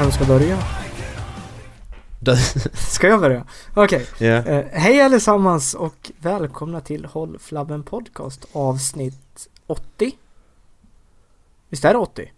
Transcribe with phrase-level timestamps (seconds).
[0.00, 0.58] Vem ska börja?
[2.74, 3.46] Ska jag börja?
[3.74, 4.06] Okej.
[4.18, 4.26] Ja.
[4.26, 10.12] Eh, hej allesammans och välkomna till Håll Flabben Podcast avsnitt 80.
[11.68, 12.32] Visst är det 80?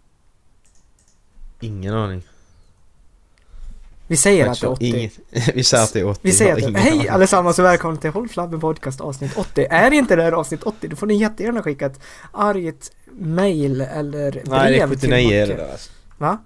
[1.59, 2.23] Ingen aning.
[4.07, 4.85] Vi säger att det är 80.
[4.85, 5.09] Ingen,
[5.53, 6.19] vi säger att det är 80.
[6.23, 9.67] Vi säger att det Hej allesammans och välkomna till Håll Flabben Podcast avsnitt 80.
[9.69, 11.99] Är inte det här avsnitt 80 då får ni jättegärna skicka ett
[12.31, 15.91] argt mail eller brev Nej, det är till 79 är det där alltså.
[16.17, 16.37] Va?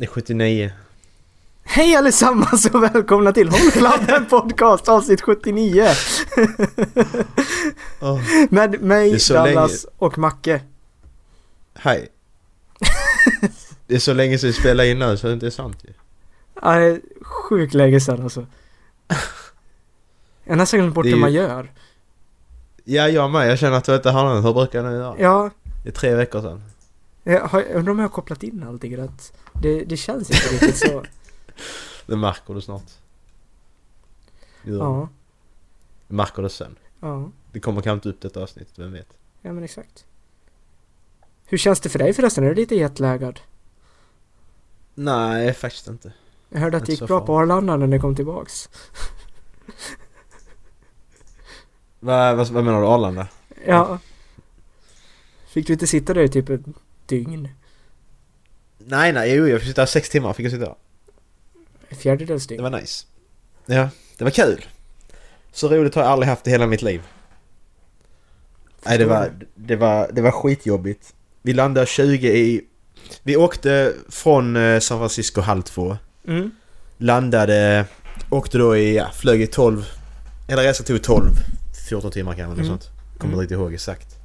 [0.00, 0.72] Det är 79.
[1.62, 5.84] Hej allesammans och välkomna till Håll Flabben Podcast avsnitt 79.
[8.00, 8.20] Oh.
[8.50, 10.60] Med mig, Dallas och Macke.
[11.74, 12.08] Hej.
[13.86, 15.92] det är så länge sedan vi spelade in nu så det är inte sant ju.
[16.62, 18.46] Ja, det är sjukt länge sedan alltså.
[20.44, 21.72] Jag har nästan glömt bort hur ju- man gör.
[22.84, 23.50] Ja, jag med.
[23.50, 24.44] Jag känner att jag inte har någon.
[24.44, 25.14] Hur brukar jag nu göra?
[25.18, 25.50] Ja,
[25.82, 26.62] Det är tre veckor sedan.
[27.24, 29.32] jag, har, jag undrar om jag har kopplat in allting rätt.
[29.62, 31.04] Det, det känns inte riktigt så.
[32.06, 32.90] Det märker du snart.
[34.62, 34.76] Det du.
[34.76, 35.08] Ja,
[36.08, 36.76] Det märker du sen.
[37.00, 39.08] ja, Det kommer kanske inte upp detta avsnitt, vem vet?
[39.42, 40.04] ja men exakt.
[41.44, 42.44] Hur känns det för dig förresten?
[42.44, 43.40] Är du lite jetlaggad?
[44.94, 46.12] Nej, faktiskt inte.
[46.48, 47.26] Jag hörde att det gick bra farligt.
[47.26, 48.68] på Arlanda när ni kom tillbaks.
[52.00, 52.86] Vad, vad, vad menar du?
[52.86, 53.28] Arlanda?
[53.66, 53.98] Ja.
[55.46, 56.60] Fick du inte sitta där i typ ett
[57.06, 57.48] dygn?
[58.86, 60.32] Nej, nej, jo, jag fick sitta sex timmar.
[60.32, 60.74] Fick jag sitta.
[61.90, 62.62] Fjärdedels Det dygn?
[62.62, 63.06] var nice.
[63.66, 64.64] Ja, det var kul.
[65.52, 67.02] Så roligt har jag aldrig haft i hela mitt liv.
[68.86, 71.14] Nej, det var, det var, det var skitjobbigt.
[71.42, 72.64] Vi landade 20 i...
[73.22, 75.96] Vi åkte från eh, San Francisco halv två.
[76.28, 76.50] Mm.
[76.98, 77.84] Landade,
[78.30, 79.84] åkte då i, ja, flög i 12...
[80.48, 81.24] Hela resan tog 12,
[81.88, 82.66] 14 timmar kanske, Mm.
[82.66, 82.90] sånt.
[83.18, 83.42] Kommer Mm.
[83.42, 84.16] inte ihåg exakt.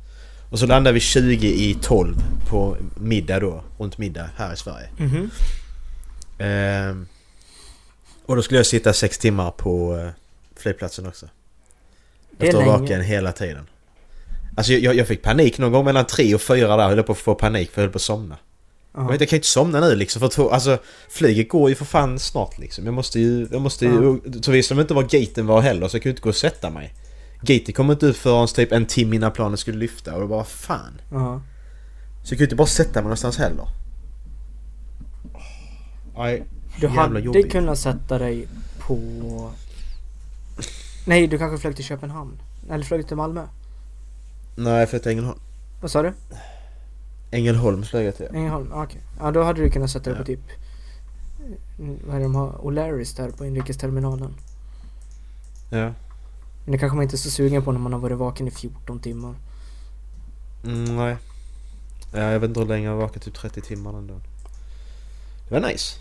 [0.49, 2.15] Och så landade vi 20 i 12
[2.49, 4.89] på middag då, runt middag här i Sverige.
[4.97, 5.29] Mhm.
[6.39, 7.07] Ehm,
[8.25, 10.09] och då skulle jag sitta sex timmar på eh,
[10.61, 11.25] flygplatsen också.
[12.37, 13.67] Jag står vaken hela tiden.
[14.57, 16.87] Alltså jag, jag, fick panik någon gång mellan tre och fyra där.
[16.87, 18.37] höll jag på att få panik för jag höll på att somna.
[18.93, 19.07] Jag, Ja.
[19.07, 20.77] vet, jag kan ju inte somna nu liksom för två, alltså
[21.09, 22.85] flyget går ju för fan snart liksom.
[22.85, 25.95] Jag måste ju, jag måste ju, så visste de inte var gaten var heller så
[25.95, 26.93] jag kunde inte gå och sätta mig.
[27.45, 30.43] Gaten kom inte ut förrän typ en timme innan planet skulle lyfta och det bara
[30.43, 31.01] fan.
[31.11, 31.41] Ja.
[32.23, 33.67] Så jag kunde inte bara sätta mig någonstans heller.
[36.17, 36.43] Nej,
[36.79, 37.51] Du jävla hade jobbigt.
[37.51, 38.47] kunnat sätta dig
[38.79, 38.97] på...
[41.05, 42.41] Nej, du kanske flög till Köpenhamn?
[42.69, 43.47] Eller flög till Malmö?
[44.55, 45.39] Nej, jag flög till Ängelholm.
[45.81, 46.13] Vad sa du?
[47.31, 48.25] Ängelholm flög jag till.
[48.33, 48.71] Ängelholm?
[48.73, 49.01] Okej.
[49.19, 50.17] Ja, då hade du kunnat sätta dig Ja.
[50.19, 50.39] på typ...
[52.07, 52.49] Vad är det de har?
[52.51, 54.33] O'Larrys där på inrikesterminalen.
[55.69, 55.93] Ja.
[56.65, 58.51] Men det kanske man inte är så sugen på när man har varit vaken i
[58.51, 59.35] 14 timmar.
[60.63, 61.15] Mm, nej.
[62.13, 64.21] Ja, jag vet inte hur länge jag var vaken, typ 30 timmar den dagen.
[65.49, 65.99] Det var nice.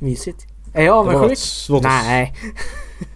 [0.00, 0.46] Mysigt.
[0.74, 1.38] Är jag avundsjuk?
[1.38, 1.92] svårt att...
[1.92, 2.34] Nej.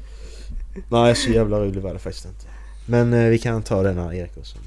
[0.89, 2.47] Nej, så jävla rolig var det faktiskt inte.
[2.87, 4.59] Men eh, vi kan ta den när Erik också.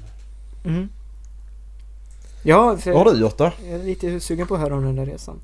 [0.64, 0.88] Mm.
[2.42, 3.52] Ja, för Vad har du gjort då?
[3.64, 5.40] jag är lite sugen på att höra om den där resan.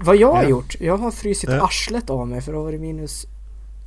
[0.00, 0.48] Vad jag har Ja.
[0.48, 0.76] gjort?
[0.80, 1.64] Jag har frysit Ja.
[1.64, 3.26] arslet av mig för det har varit minus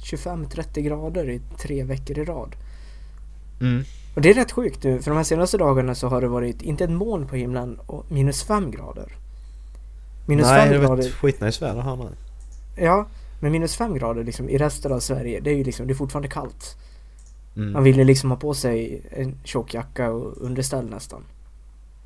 [0.04, 2.56] 25-30 grader i tre veckor i rad.
[3.62, 3.84] Mm.
[4.16, 6.62] Och det är rätt sjukt nu, för de här senaste dagarna så har det varit
[6.62, 9.16] inte ett moln på himlen och minus 5 grader.
[10.26, 12.10] Minus Nej, 5 det var grader, ett skitnice väder här nu.
[12.76, 13.06] ja,
[13.40, 15.96] men minus 5 grader liksom i resten av Sverige, det är ju liksom, det är
[15.96, 16.76] fortfarande kallt.
[17.54, 17.84] Man Mm.
[17.84, 21.24] vill ju liksom ha på sig en tjock jacka och underställ nästan.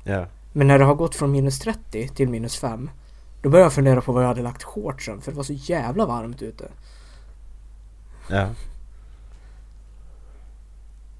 [0.04, 0.26] Ja.
[0.52, 2.90] Men när det har gått från minus 30 till minus 5
[3.42, 6.06] Då började jag fundera på vad jag hade lagt shortsen för det var så jävla
[6.06, 6.68] varmt ute.
[8.30, 8.48] Ja.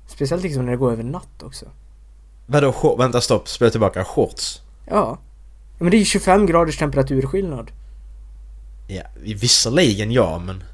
[0.06, 1.66] Speciellt liksom när det går över natt också.
[2.46, 3.00] Vadå shorts?
[3.00, 4.04] Vänta stopp, spela tillbaka.
[4.04, 4.62] Shorts?
[4.86, 4.94] Ja.
[4.94, 5.18] Ja,
[5.78, 7.70] Men det är ju 25 graders temperaturskillnad.
[8.88, 10.64] Ja, visserligen ja men...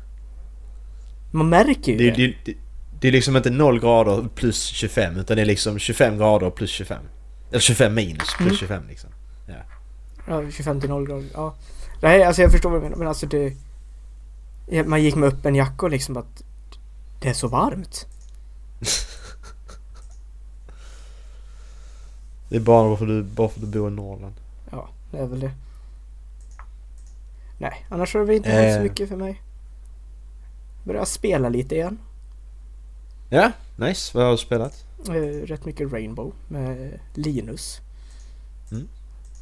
[1.30, 2.34] Man märker ju Det, det.
[2.44, 2.54] det,
[3.00, 6.70] det, är liksom inte 0 grader plus 25 utan det är liksom 25 grader plus
[6.70, 7.02] 25.
[7.50, 8.56] Eller 25 minus plus Mm.
[8.56, 9.10] 25 liksom.
[10.26, 11.24] Ja, 25 till 0 grader.
[11.34, 11.54] Ja.
[12.02, 12.96] Nej, alltså jag förstår vad du menar.
[12.96, 13.52] Men alltså det...
[14.86, 16.42] Man gick med upp en jacka och liksom att...
[17.20, 18.06] Det är så varmt.
[22.48, 24.34] Det är bara varför du, bara för att du bor i Norrland.
[24.70, 25.52] Ja, det är väl det.
[27.58, 28.82] Nej, annars har det inte hänt så Eh.
[28.82, 29.42] mycket för mig.
[30.84, 31.98] Börjat spela lite igen.
[33.28, 34.18] Ja, nice.
[34.18, 34.84] Vad har du spelat?
[35.08, 35.12] Eh,
[35.46, 37.80] rätt mycket Rainbow med Linus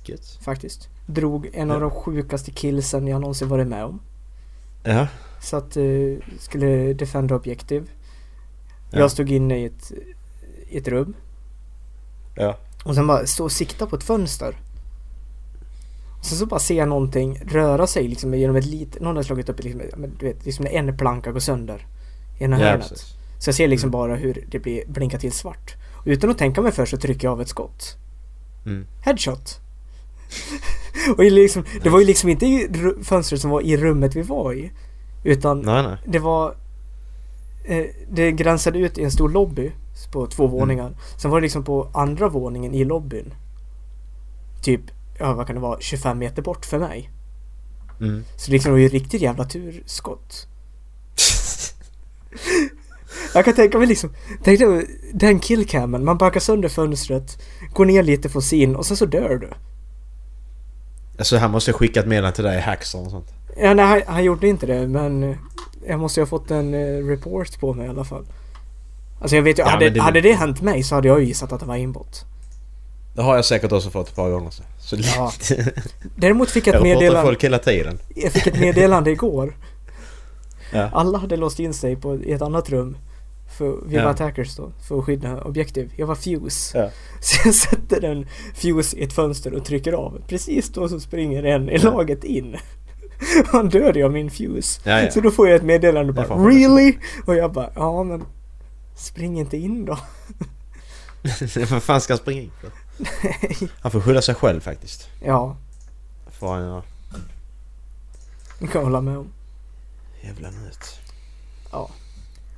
[0.04, 0.38] Gött.
[0.42, 0.88] faktiskt.
[1.06, 1.80] Drog en av Ja.
[1.80, 4.00] de sjukaste killsen jag någonsin varit med om.
[4.82, 5.06] Ja.
[5.40, 5.84] Så att eh,
[6.38, 7.90] skulle defenda objektiv.
[8.90, 8.98] Ja.
[8.98, 9.92] Jag stod inne i ett,
[10.68, 11.14] i ett rum.
[12.36, 12.56] Ja.
[12.84, 14.56] Och sen bara stå och sikta på ett fönster.
[16.22, 19.02] Sen så bara ser jag någonting röra sig liksom genom ett litet...
[19.02, 19.82] Någon har slagit upp liksom,
[20.18, 21.86] du vet, liksom en planka går sönder.
[22.38, 22.88] I ena Ja, hörnet.
[22.88, 23.14] precis.
[23.38, 23.92] Så jag ser liksom Mm.
[23.92, 25.74] bara hur det blir blinka till svart.
[25.94, 27.96] Och utan att tänka mig för så trycker jag av ett skott.
[28.66, 28.86] Mm.
[29.02, 29.60] Headshot.
[31.16, 32.68] och liksom, det var ju liksom inte i
[33.02, 34.72] fönstret som var i rummet vi var i.
[35.24, 35.96] Utan Nej, nej.
[36.06, 36.54] det var...
[37.64, 39.72] Eh, det gränsade ut i en stor lobby
[40.12, 40.58] på två Mm.
[40.58, 40.96] våningar.
[41.16, 43.34] Sen var det liksom på andra våningen i lobbyn.
[44.62, 44.80] Typ,
[45.18, 47.10] ja vad kan det vara, 25 meter bort för mig.
[48.00, 48.24] Mm.
[48.36, 50.46] Så liksom det var ju riktigt jävla turskott.
[53.34, 54.10] Jag kan tänka mig liksom,
[54.42, 57.42] tänk dig den killcammen, man backar sönder fönstret,
[57.74, 59.48] går ner lite, får sin och sen så dör du.
[61.20, 63.28] Alltså han måste skicka ett meddelande till dig i Hackster och sånt.
[63.56, 65.36] Ja, nej, han, han gjorde inte det, men eh,
[65.88, 68.24] jag måste ha fått en eh, report på mig i alla fall.
[69.20, 71.26] Alltså jag vet ju, Ja, hade, det- hade det hänt mig så hade jag ju
[71.26, 72.24] gissat att det var inbot.
[73.14, 74.50] Det har jag säkert också fått ett par gånger.
[74.50, 74.62] Så.
[74.78, 75.32] Så Ja.
[76.16, 77.98] Däremot fick jag jag ett meddelande, folk hela tiden.
[78.14, 79.56] jag fick ett meddelande igår.
[80.72, 80.88] Ja.
[80.92, 82.96] Alla hade låst in sig på, i ett annat rum.
[83.58, 84.04] För, vi Ja.
[84.04, 85.92] var attackers då, för att skydda objektiv.
[85.96, 86.78] Jag var fuse.
[86.78, 86.90] Ja.
[87.20, 90.22] Så jag sätter en fuse i ett fönster och trycker av.
[90.28, 91.90] Precis då så springer en i Ja.
[91.90, 92.56] laget in.
[93.46, 94.80] Han dödade av min fuse.
[94.84, 95.10] Ja, ja.
[95.10, 96.26] Så då får jag ett meddelande bara.
[96.48, 96.96] Really?
[97.26, 98.24] Och jag bara ja men
[98.96, 99.98] Spring inte in då.
[101.70, 102.70] Vad fan ska han springa in för?
[103.80, 105.08] Han får skylla sig själv faktiskt.
[105.24, 105.56] Ja,
[106.38, 106.82] Får han göra.
[108.58, 109.28] det kan jag hålla med om.
[110.22, 110.98] Jävla nöt.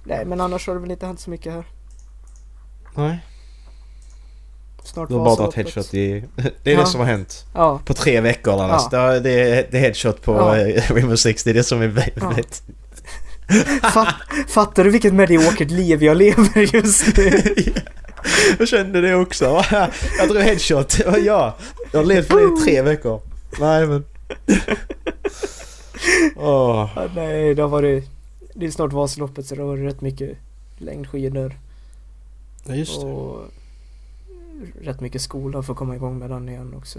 [0.05, 1.65] Nej men annars har det väl inte hänt så mycket här.
[2.95, 3.19] Nej.
[4.85, 6.25] Snart Du har bara dragit headshot i...
[6.63, 6.81] Det är Ja.
[6.81, 7.45] det som har hänt.
[7.55, 8.89] Ja, På tre veckor Dallas.
[8.93, 9.21] Ja.
[9.21, 10.59] Det, är, det är headshot på Ja.
[10.59, 10.83] ja.
[10.91, 11.45] Rainbow Six.
[11.45, 12.13] Det är det som är vet.
[12.21, 12.33] Ja.
[13.91, 14.15] Fatt,
[14.49, 17.43] fattar du vilket mediokert liv jag lever just nu?
[18.59, 19.63] jag kände det också.
[20.19, 21.07] Jag drog headshot.
[21.07, 21.53] Var jag.
[21.93, 23.21] Har levt på det i tre veckor.
[23.61, 24.05] Nej men...
[26.37, 28.05] Ja, nej, det har varit...
[28.55, 30.39] Det är snart Vasaloppet så det varit rätt mycket
[30.79, 31.59] längdskidor
[32.65, 33.07] Ja just det.
[33.07, 33.45] och
[34.81, 36.99] rätt mycket skola för att komma igång med den igen också.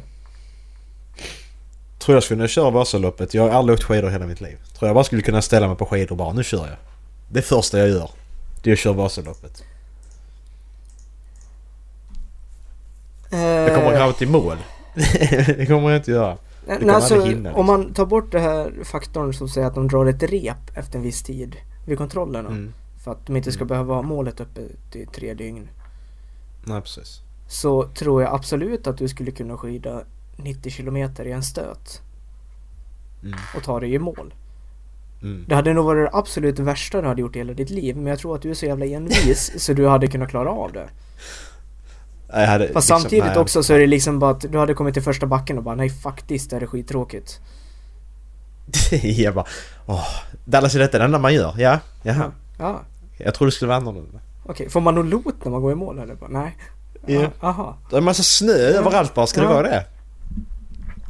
[1.99, 3.33] Tror jag skulle kunna köra Vasaloppet.
[3.33, 4.57] Jag har aldrig åkt skidor i hela mitt liv.
[4.73, 6.77] Tror jag bara skulle kunna ställa mig på skidor och bara nu kör jag.
[7.31, 8.09] Det första jag gör.
[8.63, 9.63] Det är att köra Vasaloppet.
[13.29, 14.57] Jag kommer Eh, kanske till mål.
[15.47, 16.37] det kommer jag inte göra.
[16.67, 17.55] Kommer alltså, hinna, liksom.
[17.59, 20.97] om man tar bort det här faktorn som säger att de drar ett rep efter
[20.97, 21.55] en viss tid
[21.85, 22.49] vid kontrollerna.
[22.49, 22.73] Mm.
[23.03, 23.67] För att de inte ska Mm.
[23.67, 24.61] behöva ha målet uppe
[24.93, 25.69] i tre dygn.
[26.65, 27.21] Nej precis.
[27.47, 30.03] Så tror jag absolut att du skulle kunna skida
[30.37, 32.01] 90 kilometer i en stöt
[33.23, 33.39] Mm.
[33.57, 34.33] och ta dig i mål.
[35.21, 35.45] Mm.
[35.47, 37.95] Det hade nog varit det absolut värsta du hade gjort i hela ditt liv.
[37.95, 40.71] Men jag tror att du är så jävla envis så du hade kunnat klara av
[40.71, 40.89] det.
[42.41, 44.73] Jag hade, Fast liksom- samtidigt nej, också så är det liksom bara att du hade
[44.73, 47.39] kommit till första backen och bara nej faktiskt det här är skittråkigt.
[49.03, 49.45] jag bara...
[49.85, 50.07] Åh,
[50.45, 51.55] Dallas är detta det enda man gör?
[51.57, 52.31] Ja, jaha.
[52.59, 52.81] Ja,
[53.17, 54.19] Jag trodde det skulle vara annorlunda.
[54.45, 54.69] okej.
[54.69, 56.15] Får man nog lot när man går i mål eller?
[56.15, 56.57] Bara, nej.
[57.05, 57.21] Ja.
[57.21, 57.77] Ja, Aha.
[57.89, 59.27] Det är en massa snö överallt bara.
[59.27, 59.53] Ska det Ja.
[59.53, 59.85] vara det?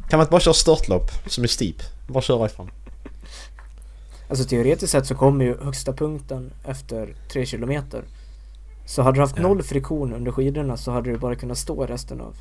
[0.10, 1.76] Kan man inte bara köra störtlopp som är steep?
[2.08, 2.72] Bara köra ifrån.
[4.30, 8.04] Alltså teoretiskt sett så kommer ju högsta punkten efter tre kilometer.
[8.86, 9.44] Så hade du haft Ja.
[9.44, 12.36] noll friktion under skidorna så hade du bara kunnat stå resten av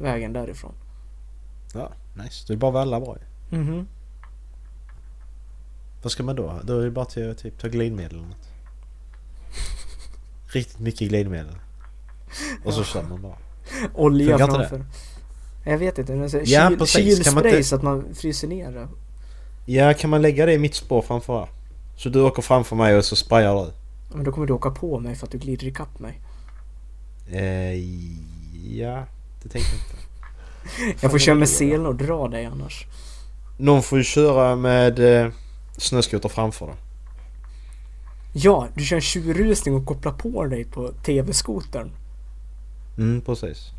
[0.00, 0.72] vägen därifrån.
[1.74, 2.44] Ja, nice.
[2.46, 3.16] Det är bara välla bra
[3.50, 3.58] ju.
[3.58, 3.86] Mhm.
[6.02, 6.60] Vad ska man då?
[6.64, 8.48] Då är det bara till att typ, ta glidmedel eller något.
[10.52, 11.54] Riktigt mycket glidmedel.
[12.64, 13.36] Och så kör man bara.
[13.94, 14.84] Olja Funkar framför.
[15.64, 16.12] Jag vet inte.
[16.14, 18.88] Men så Ja, kyl, kylspray inte- så att man fryser ner det.
[19.72, 21.48] Ja, kan man lägga det i mitt spår framför?
[21.96, 23.72] Så du åker framför mig och så sprayar du?
[24.14, 26.20] Men då kommer du åka på mig för att du glider ikapp mig.
[27.30, 27.74] Eh,
[28.78, 29.06] ja,
[29.42, 29.98] det tänkte jag inte.
[31.02, 32.86] Jag får köra med selen och dra dig annars.
[33.58, 35.32] Någon får ju köra med eh,
[35.76, 36.72] snöskoter framför då.
[38.32, 41.90] Ja, du kör en tjurrusning och kopplar på dig på TV-skotern.
[42.98, 43.70] Mm, precis.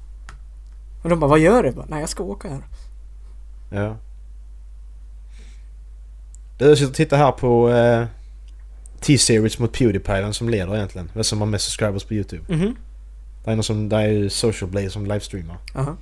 [1.04, 1.72] Och de bara, vad gör du?
[1.72, 2.64] Bara, Nej, jag ska åka här.
[3.70, 3.98] Ja.
[6.58, 8.08] Du, jag sitter och tittar här på eh,
[9.02, 11.12] T-Series mot Pewdiepie, den som leder egentligen.
[11.14, 12.56] Vem som har mest subscribers på YouTube.
[12.56, 12.76] Mhm.
[13.46, 15.58] Det är någon som, det är ju Social Blade som livestreamar.
[15.76, 15.96] Aha.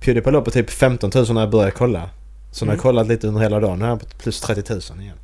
[0.00, 2.10] Pewdiepie låg på typ 15 000 när jag började kolla.
[2.50, 2.82] Så nu har jag Mm.
[2.82, 3.78] kollat lite under hela dagen.
[3.78, 5.16] Nu är han på plus 30 000 igen.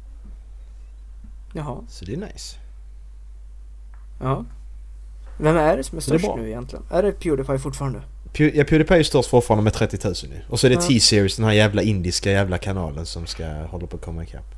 [1.52, 1.76] Jaha.
[1.88, 2.57] Så det är nice.
[4.21, 4.45] Ja.
[5.38, 6.37] Vem är det som är är störst bra.
[6.37, 6.85] nu egentligen?
[6.90, 8.00] Är det Pewdiepie fortfarande?
[8.33, 10.40] Pew, ja, Pewdiepie är ju störst fortfarande med 30 000 ju.
[10.49, 10.81] Och så är det Ja.
[10.81, 14.55] T-Series, den här jävla indiska jävla kanalen som ska hålla på att komma ikapp.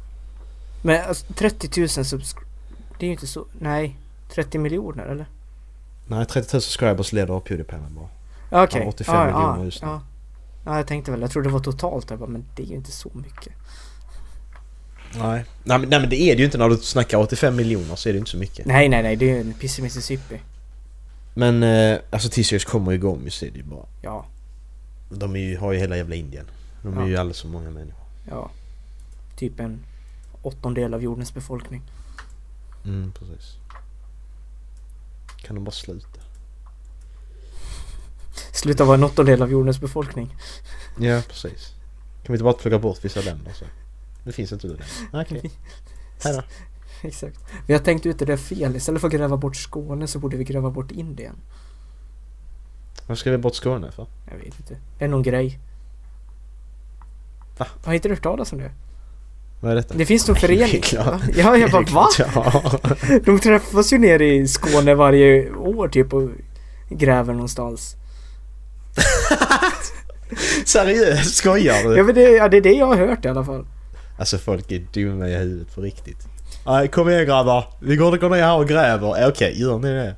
[0.82, 2.36] Men alltså, 30 000 subsk...
[2.98, 3.46] Det är ju inte så...
[3.58, 3.96] Nej.
[4.34, 5.26] 30 miljoner eller?
[6.06, 8.08] Nej, 30 000 subscribers leder Pewdiepie med bara.
[8.64, 8.82] Okej.
[8.82, 9.88] Ja, 85 Ja, miljoner ja, just nu.
[9.88, 10.00] ja.
[10.64, 11.20] Ja, jag tänkte väl.
[11.20, 12.10] Jag trodde det var totalt.
[12.10, 13.52] Jag bara, men det är ju inte så mycket.
[15.18, 15.44] Nej.
[15.64, 18.08] Nej men, nej men det är det ju inte när du snackar 85 miljoner så
[18.08, 18.66] är det inte så mycket.
[18.66, 19.16] Nej, nej, nej.
[19.16, 20.40] Det är ju en piss i Mississippi.
[21.34, 23.86] Men eh, alltså T-Series kommer ju igång ju så är det ju bra.
[24.02, 24.26] Ja,
[25.10, 26.46] De ju, har ju hela jävla Indien.
[26.82, 27.08] De är Ja.
[27.08, 28.04] ju alldeles för många människor.
[28.30, 28.50] ja.
[29.36, 29.78] Typ en
[30.42, 31.82] åttondel av jordens befolkning.
[32.84, 33.56] Mm, precis.
[35.42, 36.20] Kan de bara sluta?
[38.52, 40.36] Sluta vara en åttondel av jordens befolkning.
[40.98, 41.74] Ja, precis.
[42.22, 43.64] Kan vi inte bara plugga bort vissa länder så?
[44.24, 45.22] Det finns inte det längre.
[45.24, 45.50] Okej.
[46.24, 46.42] Hejdå.
[47.02, 47.38] Exakt.
[47.66, 48.76] Vi har tänkt ut det där fel.
[48.76, 51.36] Istället för att gräva bort Skåne så borde vi gräva bort Indien.
[53.06, 54.06] Varför ska vi bort Skåne för?
[54.30, 54.76] Jag vet inte.
[54.98, 55.58] Det är någon grej.
[57.58, 57.66] Va?
[57.84, 58.72] Har inte du hört talas om det?
[59.60, 59.94] Vad är detta?
[59.94, 60.82] Det finns någon Nej, det är förening.
[60.82, 61.06] klart.
[61.06, 61.20] Va?
[61.36, 62.08] Ja, jag bara va?
[62.34, 62.62] Ja.
[63.24, 66.28] De träffas ju nere i Skåne varje år typ och
[66.90, 67.96] gräver någonstans.
[70.66, 71.34] Seriöst?
[71.36, 71.96] Skojar du?
[71.96, 73.66] Ja men det, ja, det är det jag har hört i alla fall.
[74.18, 76.26] Alltså folk är dumma i huvudet på riktigt.
[76.66, 77.64] Nej, kom igen grabbar.
[77.80, 79.18] Vi går, går ner här och gräver.
[79.20, 80.14] Ja, Okej, gör ni det?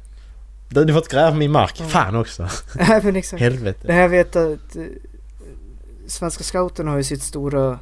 [0.68, 1.76] Du, ni får inte gräva min mark.
[1.80, 1.84] Ja.
[1.84, 2.48] Fan också.
[2.74, 3.38] Nej men exakt.
[3.38, 3.92] Det Helvete.
[3.92, 4.82] här jag vet att eh,
[6.06, 7.78] Svenska scouterna har ju sitt stora,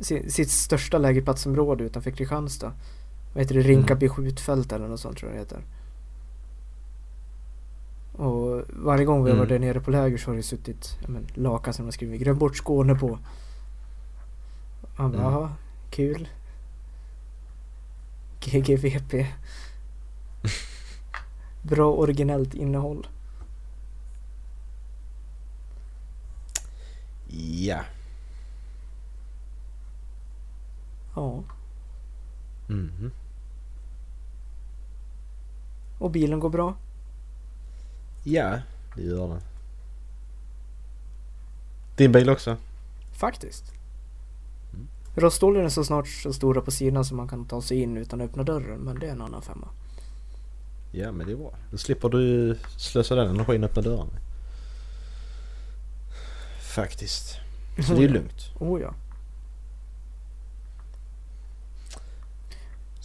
[0.00, 2.72] sitt, sitt största lägerplatsområde utanför Kristianstad.
[3.34, 3.60] Vad heter det?
[3.62, 5.62] Rinkaby skjutfält eller något sånt tror jag det heter.
[8.12, 9.68] Och varje gång vi har varit där Mm.
[9.68, 12.56] nere på läger så har det suttit ja, men, lakan som de skrivit Gräv bort
[12.56, 13.18] Skåne på.
[14.96, 15.50] Han bara, Mm.
[15.90, 16.28] kul.
[18.40, 19.26] GGVP.
[21.62, 23.06] Bra originellt innehåll.
[27.66, 27.80] Ja.
[31.14, 31.42] Ja.
[32.66, 33.10] Mhm.
[35.98, 36.74] Och bilen går bra.
[38.24, 38.58] Ja,
[38.96, 39.40] det gör den.
[41.96, 42.56] Din bil också?
[43.12, 43.72] Faktiskt.
[44.72, 44.88] Mm.
[45.16, 48.30] Är så snart så stora på sidan så man kan ta sig in utan att
[48.30, 48.80] öppna dörren.
[48.80, 49.68] Men det är en annan femma.
[50.92, 51.54] Ja, men det är bra.
[51.70, 54.18] Då slipper du slösa den energin och öppna dörrarna.
[56.60, 57.36] Faktiskt.
[57.86, 58.50] Så det är ju lugnt.
[58.58, 58.94] Oh ja.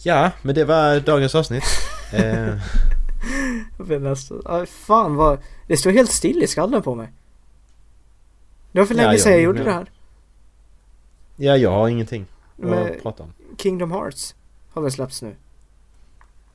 [0.02, 1.64] Ja, men det var dagens avsnitt.
[2.12, 2.54] eh,
[4.66, 5.38] fan vad...
[5.66, 7.12] Det står helt still i skallen på mig.
[8.72, 9.90] Det var för Ja, länge jag sedan jag gjorde det här.
[11.36, 12.26] ja, jag har ingenting
[12.62, 13.32] att prata om.
[13.58, 14.34] Kingdom Hearts
[14.72, 15.34] har väl släppts nu?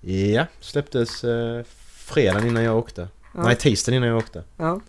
[0.01, 3.07] Ja, släpptes eh, fredagen innan jag åkte.
[3.33, 3.43] Ja.
[3.43, 4.43] Nej, tisdagen innan jag åkte.
[4.57, 4.79] Ja.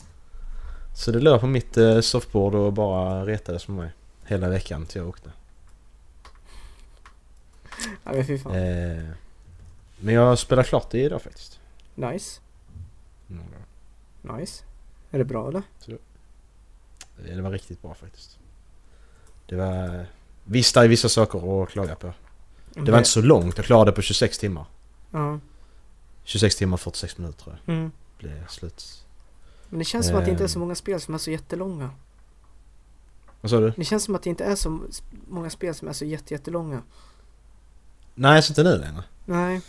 [0.97, 3.91] Så det låg på mitt eh, softboard och bara retades med mig.
[4.25, 5.31] Hela veckan till jag åkte.
[8.07, 8.55] Ja men fy fan.
[8.55, 9.03] Eh,
[10.01, 11.61] men jag spelar klart det idag faktiskt.
[11.95, 12.41] Nice.
[13.31, 13.45] Mm.
[14.39, 14.65] Nice.
[15.11, 15.63] Är det bra eller?
[17.17, 18.39] Det var riktigt bra faktiskt.
[19.47, 20.07] Det var...
[20.45, 22.13] Visst, det är vissa saker att klaga på.
[22.75, 24.67] Det var inte så långt, jag klarade det på 26 timmar.
[25.11, 25.41] Ja.
[26.25, 27.75] 26 timmar 46 minuter tror jag.
[27.77, 27.91] Mm.
[28.19, 29.07] Blev slut.
[29.69, 30.61] Men det känns som att det inte är så Ehm.
[30.61, 31.91] många spel som är så jättelånga.
[33.41, 33.73] Vad sa du?
[33.77, 34.81] Det känns som att det inte är så
[35.29, 36.83] många spel som är så jätte, jättelånga.
[38.19, 39.03] Nej, så inte nu längre.
[39.25, 39.61] Nej.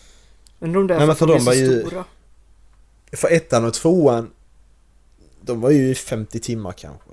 [0.59, 2.05] Undrar om det är Nej, för men att för de så var ju- stora.
[3.11, 4.31] För ettan och tvåan,
[5.41, 7.09] de var ju 50 timmar kanske.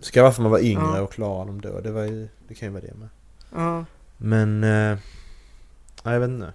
[0.00, 1.00] Ska vara för man var yngre Ja.
[1.00, 1.80] och klara dem då.
[1.80, 3.08] Det var ju, det kan ju vara det med.
[3.54, 3.84] Ja.
[4.16, 4.64] Men...
[4.64, 4.98] Eh,
[6.02, 6.52] jag vet inte.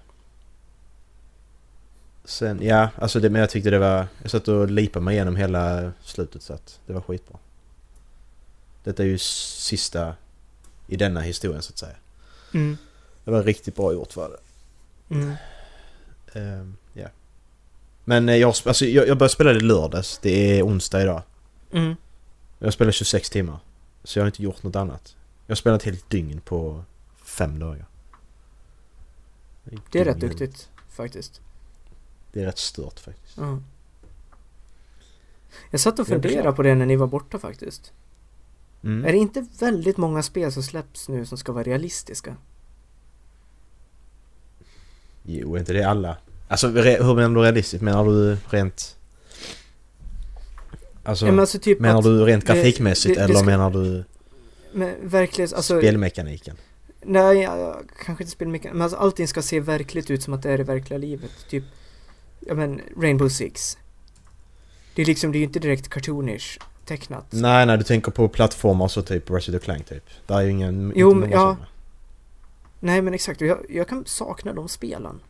[2.26, 4.08] Sen, ja, alltså det, men jag tyckte det var...
[4.22, 7.38] Jag satt och lipade mig igenom hela slutet så att det var skitbra.
[8.84, 10.14] Detta är ju sista
[10.88, 11.96] i denna historien så att säga.
[12.54, 12.78] Mm.
[13.24, 14.40] Det var riktigt bra gjort för det.
[15.16, 15.36] Mm.
[16.34, 17.08] Ehm, ja.
[18.06, 20.20] Men eh, jag, alltså, jag, jag började spela det lördags.
[20.22, 21.22] Det är onsdag idag.
[21.72, 21.96] Mm.
[22.60, 23.60] Jag har spelat 26 timmar.
[24.04, 25.16] Så jag har inte gjort något annat.
[25.46, 26.84] Jag har spelat helt dygn på
[27.24, 27.86] fem dagar.
[29.92, 31.42] Det är rätt duktigt faktiskt.
[32.32, 33.38] Det är rätt stört faktiskt.
[33.38, 33.60] Ja.
[35.72, 37.94] Jag satt och funderade på det när ni var borta faktiskt.
[38.84, 39.06] Mm.
[39.06, 42.36] Är det inte väldigt många spel som släpps nu som ska vara realistiska?
[45.24, 46.18] Jo, inte det alla?
[46.48, 47.84] Alltså hur menar du realistiskt?
[47.84, 48.98] Menar du rent...
[51.04, 54.04] Alltså, men alltså typ menar du rent det- grafikmässigt det- det eller ska- menar du
[54.74, 55.78] Men verkligen, alltså...
[55.80, 56.56] spelmekaniken?
[57.06, 57.48] Nej,
[58.06, 58.74] kanske inte spelmekanik.
[58.74, 61.32] Men alltså allting ska se verkligt ut som att det är i verkliga livet.
[61.50, 61.64] Typ,
[62.40, 63.78] ja men Rainbow Six.
[64.96, 67.26] Det är liksom, det är ju inte direkt cartoonish tecknat.
[67.30, 70.04] Nej, nej, du tänker på plattformar så typ Resident Clank typ.
[70.28, 70.94] Där är ju ingen...
[70.96, 71.38] Jo, inte men- ja.
[71.40, 71.66] sådana.
[72.84, 75.22] Nej men exakt, jag, jag kan sakna de spelen.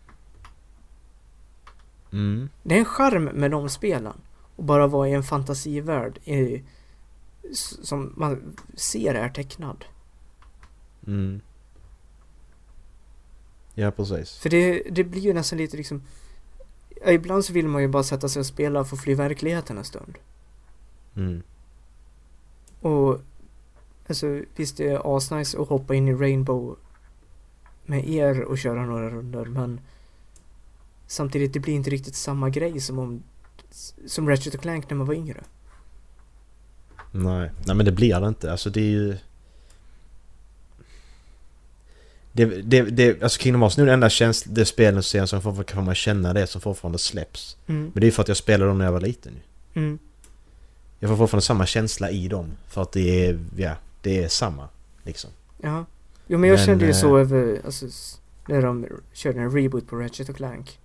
[2.12, 2.50] Mm.
[2.64, 4.22] Det är en charm med de spelen.
[4.56, 6.64] Och bara vara i en fantasivärld i,
[7.82, 9.86] som man ser är tecknad.
[11.08, 11.42] Mm.
[13.74, 14.38] Ja, precis.
[14.38, 16.02] För det, det blir ju nästan lite liksom
[17.06, 19.84] Ibland så vill man ju bara sätta sig och spela och få fly verkligheten en
[19.84, 20.18] stund.
[21.16, 21.44] Mm.
[22.82, 23.22] Och
[24.08, 26.78] alltså visst det är asnice att hoppa in i Rainbow
[27.86, 29.80] med er och köra några runder men
[31.08, 33.24] samtidigt det blir inte riktigt samma grej som om
[34.08, 35.44] som Ratchet och Clank när man var yngre.
[37.12, 37.52] Nej.
[37.66, 38.52] Nej men det blir det inte.
[38.52, 39.18] Alltså det är ju...
[42.34, 45.42] Det, det, det, alltså Kingdom Hearts är nog det enda känsl- det spelen serien som
[45.42, 47.58] får, får man känna det som fortfarande släpps.
[47.68, 47.82] Mm.
[47.84, 49.42] Men det är ju för att jag spelade dem när jag var liten ju.
[49.82, 50.00] Mm.
[51.00, 52.52] Jag får fortfarande samma känsla i dem.
[52.68, 54.68] För att det är, ja, det är samma.
[55.04, 55.30] Liksom.
[55.62, 55.86] Ja.
[56.32, 57.86] Jo men jag Men, kände ju eh, så över, alltså
[58.48, 60.80] när de körde en reboot på Ratchet och Clank.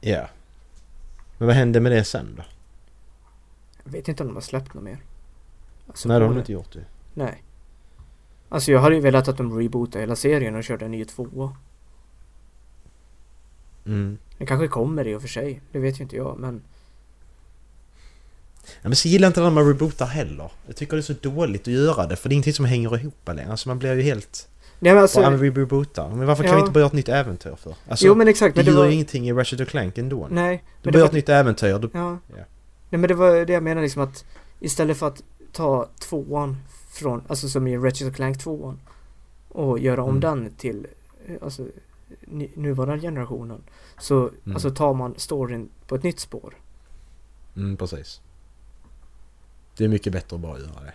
[0.00, 0.28] Ja.
[1.38, 2.42] Men vad hände med det sen då?
[3.84, 4.98] Jag vet inte om de har släppt något mer.
[5.88, 6.40] Alltså, Nej det har de det.
[6.40, 6.80] inte gjort ju.
[7.14, 7.42] Nej.
[8.48, 11.56] Alltså jag hade ju velat att de rebootar hela serien och körde en ny tvåa.
[13.86, 14.18] Mm.
[14.38, 15.60] Det kanske kommer i och för sig.
[15.72, 16.62] Det vet ju inte jag men.
[18.64, 20.50] Ja, men så gillar jag inte när man rebootar heller.
[20.66, 22.98] Jag tycker det är så dåligt att göra det för det är ingenting som hänger
[22.98, 23.50] ihop längre.
[23.50, 24.46] Alltså man blir ju helt...
[24.82, 25.20] Nej men alltså.
[25.20, 26.08] Bara, men vi rebootar.
[26.08, 26.56] Men varför kan Ja.
[26.56, 27.74] vi inte börja ett nytt äventyr för?
[27.88, 28.54] Alltså, jo men exakt.
[28.54, 30.28] det Men det gör var, ingenting i Ratchet Clank ändå.
[30.30, 30.64] Nej.
[30.82, 31.78] Du det börjar var, ett nytt äventyr.
[31.78, 31.90] Du...
[31.92, 32.18] ja.
[32.28, 32.36] Ja.
[32.90, 34.24] Nej men det var det jag menar liksom att.
[34.60, 36.56] Istället för att ta tvåan
[36.90, 38.80] från, alltså som i Ratchet Clank tvåan.
[39.48, 40.20] Och göra om Mm.
[40.20, 40.86] den till,
[41.26, 41.66] eh, alltså
[42.54, 43.62] nuvarande generationen.
[43.98, 44.32] Så Mm.
[44.52, 46.54] alltså tar man storyn på ett nytt spår.
[47.56, 48.20] Mm, precis.
[49.76, 50.92] Det är mycket bättre att bara göra det.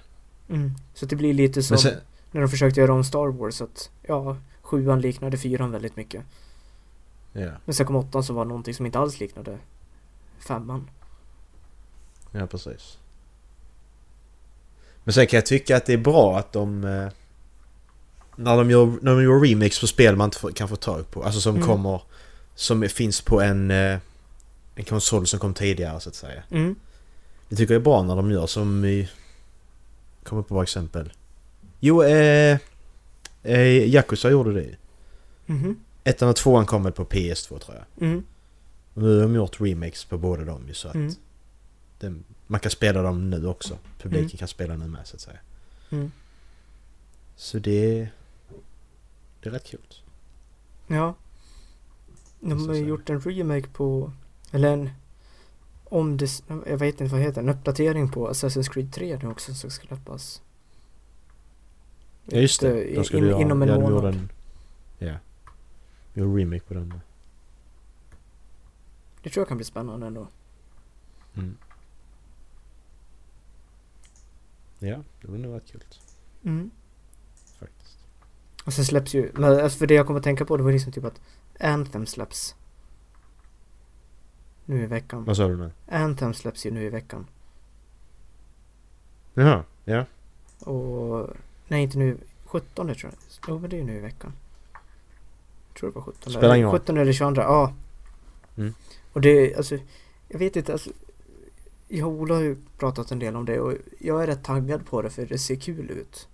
[0.53, 0.71] Mm.
[0.93, 1.93] Så det blir lite som Men sen...
[2.35, 6.23] när de försökte göra om Star Wars att ja, sjuan liknade fyran väldigt mycket.
[7.33, 9.57] Ja, Men sen kom åttan som var någonting som inte alls liknade
[10.39, 10.89] femman.
[12.31, 12.97] ja precis.
[15.03, 16.83] Men sen kan jag tycka att det är bra att de...
[16.83, 17.07] eh,
[18.35, 21.23] När de gör, när de gör remakes på spel man inte kan få tag på.
[21.23, 21.67] Alltså som Mm.
[21.67, 22.01] kommer...
[22.55, 23.71] Som finns på en...
[23.71, 23.97] eh,
[24.75, 26.43] En konsol som kom tidigare så att säga.
[26.51, 26.75] Mm.
[27.49, 29.09] Det tycker jag är bra när de gör som i...
[30.23, 31.13] Kommer på bra exempel.
[31.85, 32.59] Jo, eh...
[33.43, 34.75] eh Yakuza gjorde det ju.
[35.45, 35.79] Mhm.
[36.03, 38.07] Ettan och tvåan kom väl på PS2 tror jag.
[38.07, 38.23] Mm.
[38.93, 40.95] Och nu har de gjort remakes på båda dem ju så att...
[40.95, 41.13] Mm.
[41.99, 43.77] Den, man kan spela dem nu också.
[44.01, 44.37] Publiken Mm.
[44.37, 45.39] kan spela nu med så att säga.
[45.89, 46.11] Mm.
[47.35, 48.09] Så det...
[49.41, 49.93] Det är rätt kul.
[50.87, 51.15] Ja.
[52.39, 54.11] De har gjort en remake på,
[54.51, 54.89] eller en
[55.83, 59.29] om det, jag vet inte vad det heter, en uppdatering på Assassin's Creed 3 nu
[59.29, 60.41] också som ska släppas.
[62.25, 62.95] Ja just det.
[62.95, 64.05] De skulle in, göra, inom en ja, månad.
[64.05, 64.29] en...
[64.97, 65.15] Ja.
[66.13, 67.01] De gjorde remake på den.
[69.23, 70.27] Det tror jag kan bli spännande ändå.
[71.33, 71.57] Mm.
[74.79, 75.83] Ja, det var nog rätt kul.
[76.43, 76.71] Mm.
[77.59, 77.99] Faktiskt.
[78.65, 80.71] Och sen släpps ju, men alltså för det jag kommer att tänka på det var
[80.71, 81.21] liksom typ att
[81.59, 82.55] Anthem släpps.
[84.65, 85.25] Nu i veckan.
[85.25, 85.71] Vad sa du nu?
[85.87, 87.27] Anthem släpps ju nu i veckan.
[89.33, 90.05] Jaha, ja.
[90.59, 91.29] Och,
[91.67, 93.13] nej inte nu, 17 tror jag.
[93.47, 94.33] Jo men det är ju nu i veckan.
[95.67, 96.33] Jag tror det var 17.
[96.33, 96.79] Spelar ingen roll.
[96.79, 97.73] 17 eller 22, ja.
[98.57, 98.73] Mm.
[99.13, 99.77] Och det, alltså,
[100.27, 100.89] jag vet inte, alltså.
[101.87, 104.85] Jag och Ola har ju pratat en del om det och jag är rätt taggad
[104.85, 106.27] på det för det ser kul ut.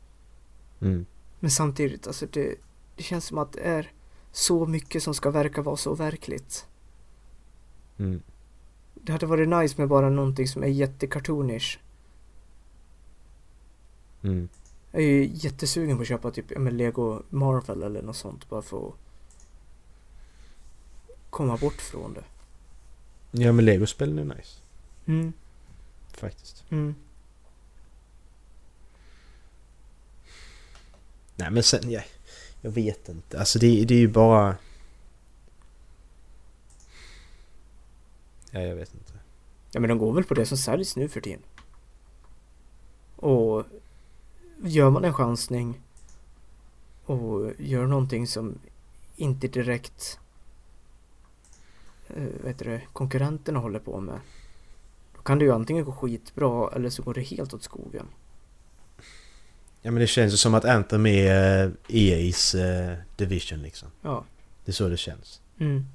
[0.82, 1.06] Mm.
[1.40, 2.56] Men samtidigt, alltså det,
[2.96, 3.92] det känns som att det är
[4.32, 6.68] så mycket som ska verka vara så verkligt.
[7.98, 8.22] Mm.
[8.94, 11.80] Det hade varit nice med bara någonting som är jättekartonish.
[14.22, 14.50] Mm.
[14.92, 18.62] Jag är ju jättesugen på att köpa typ men Lego Marvel eller något sånt bara
[18.62, 18.94] för att
[21.30, 22.24] komma bort från det.
[23.32, 24.60] Ja men Lego-spelen är nice.
[25.06, 25.34] Mm,
[26.14, 26.64] Faktiskt.
[26.72, 26.96] mm,
[31.36, 32.02] Nej men sen, ja,
[32.62, 33.40] jag vet inte.
[33.40, 34.56] Alltså det, det är ju bara...
[38.52, 39.14] Ja, jag vet inte.
[39.72, 41.42] Ja men de går väl på det som säljs nu för tiden.
[43.16, 43.66] Och
[44.64, 45.82] gör man en chansning
[47.06, 48.60] och gör någonting som
[49.16, 50.20] inte direkt
[52.08, 54.20] eh, vet du det, konkurrenterna håller på med.
[55.16, 58.06] Då kan det ju antingen gå skitbra eller så går det helt åt skogen.
[59.82, 63.88] Ja men det känns ju som att Anthem är EA's eh, division liksom.
[64.02, 64.24] Ja.
[64.66, 65.42] Det är så det känns.
[65.60, 65.86] Mm.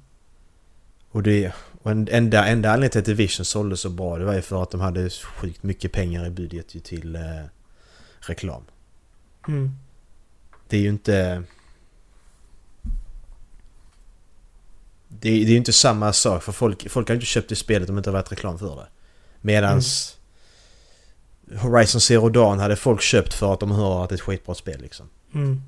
[1.11, 1.53] Och det...
[1.81, 4.63] Och en, enda, enda anledningen till att Division sålde så bra det var ju för
[4.63, 7.21] att de hade sjukt mycket pengar i budget ju till eh,
[8.29, 8.63] reklam.
[9.47, 9.71] Mm.
[10.67, 11.43] Det är ju inte...
[15.07, 17.89] Det, det är inte samma sak för folk, folk har ju inte köpt det spelet
[17.89, 18.87] om det inte har varit reklam för det.
[19.41, 20.13] Medans...
[21.55, 24.55] Horizon Zero Dawn hade folk köpt för att de hör att det är ett skitbra
[24.55, 25.09] spel liksom.
[25.33, 25.61] Mm.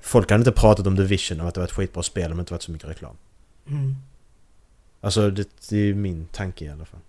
[0.00, 2.40] Folk hade inte pratat om Division och att det var ett skitbra spel om det
[2.40, 3.16] inte varit så mycket reklam.
[3.66, 3.96] Mm.
[5.00, 7.00] Alltså det, det är min tanke i alla fall.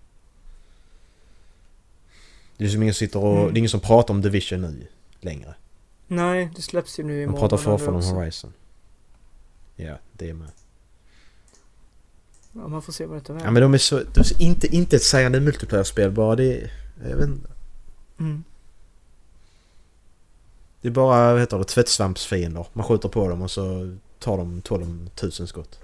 [2.56, 3.36] Det är som ingen sitter och...
[3.36, 3.52] Mm.
[3.52, 4.86] Det är ingen som pratar om Division nu
[5.20, 5.54] längre.
[6.06, 8.52] Nej, det släpps ju nu i Man pratar fortfarande om Horizon.
[9.76, 10.50] Ja, det är med.
[12.52, 14.02] Ja, man får se vad det tar Ja men de är så...
[14.14, 16.36] De är så inte, inte ett sägande multiplayer-spel bara.
[16.36, 16.72] Det är...
[17.08, 17.50] Jag vet inte.
[18.18, 18.44] Mm.
[20.80, 22.66] Det är bara, vad heter det, tvättsvampsfiender.
[22.72, 25.80] Man skjuter på dem och så tar de 12 000 skott.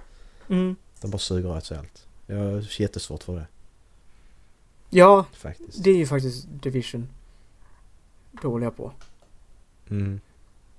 [0.48, 0.76] Mm.
[1.00, 2.06] De bara suger åt sig allt.
[2.26, 3.46] Jag har jättesvårt för det
[4.90, 5.85] Ja, faktiskt.
[5.85, 7.09] det är ju faktiskt Division
[8.42, 8.92] dåliga på.
[9.90, 10.20] Mm.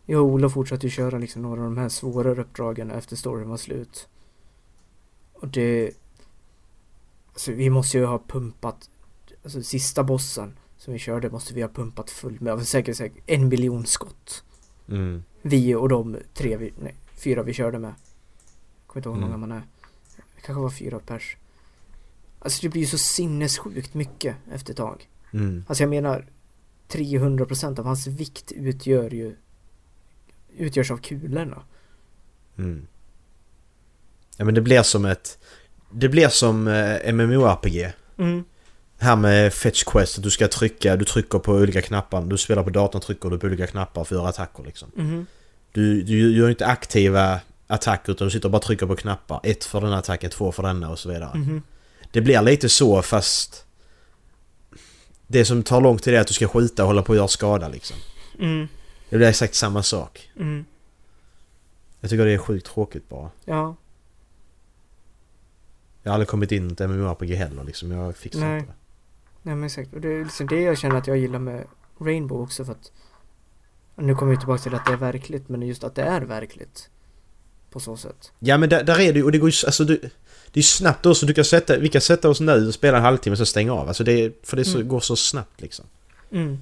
[0.06, 3.50] Jag och Ola fortsatte ju köra liksom några av de här svårare uppdragen efter storyn
[3.50, 4.08] var slut.
[5.34, 5.92] Och det...
[7.30, 8.90] Alltså vi måste ju ha pumpat...
[9.44, 13.48] Alltså sista bossen som vi körde måste vi ha pumpat fullt med, säkert, säkert en
[13.48, 14.44] miljon skott.
[14.88, 15.24] Mm.
[15.42, 17.94] Vi och de tre, vi, nej, fyra vi körde med.
[17.94, 19.50] Jag kommer inte ihåg hur många Mm.
[19.50, 19.64] man är.
[20.36, 21.38] Det kanske var fyra pers.
[22.42, 25.10] Alltså det blir ju så sinnessjukt mycket efter ett tag.
[25.34, 25.66] Mm.
[25.68, 26.26] Alltså jag menar
[26.90, 29.36] 300% av hans vikt utgör ju
[30.58, 31.64] utgörs av kulorna.
[32.58, 32.88] Mm.
[34.38, 35.40] Ja men det blir som ett...
[35.92, 37.94] Det blir som eh, MMORPG.
[38.18, 38.44] Mm.
[38.98, 42.22] Här med Fetch Quest, att du ska trycka, du trycker på olika knappar.
[42.22, 44.92] Du spelar på datorn trycker du på olika knappar för att göra attacker liksom.
[44.96, 45.26] Mhm.
[45.72, 49.40] Du, du gör inte aktiva attacker utan du sitter och bara trycker på knappar.
[49.44, 51.38] Ett för den attacken, två för denna och så vidare.
[51.38, 51.62] Mhm.
[52.12, 53.66] Det blir lite så fast...
[55.28, 57.28] Det som tar lång tid är att du ska skjuta och hålla på att göra
[57.28, 57.98] skada liksom.
[58.40, 58.68] Mm.
[59.10, 60.32] Det blir exakt samma sak.
[60.40, 60.66] Mm.
[62.00, 63.30] Jag tycker det är sjukt tråkigt bara.
[63.46, 63.76] Ja.
[66.04, 67.92] Jag har aldrig kommit in i ett MMORPG heller liksom.
[67.92, 68.60] Jag fixar Nej.
[68.60, 68.78] inte det.
[69.42, 69.94] Nej men exakt.
[69.94, 71.68] Och det är liksom det jag känner att jag gillar med
[72.00, 72.92] Rainbow också för att
[73.96, 76.90] nu kommer vi tillbaka till att det är verkligt men just att det är verkligt.
[77.70, 78.32] På så sätt.
[78.40, 80.10] Ja men där, där är det ju, och det går ju, alltså du,
[80.54, 83.04] det är snabbt också, du kan sätta, vi kan sätta oss nu och spela en
[83.04, 83.88] halvtimme och sen stänga av.
[83.88, 84.88] Alltså det, för det så, Mm.
[84.88, 85.86] går så snabbt liksom.
[86.32, 86.58] Mm.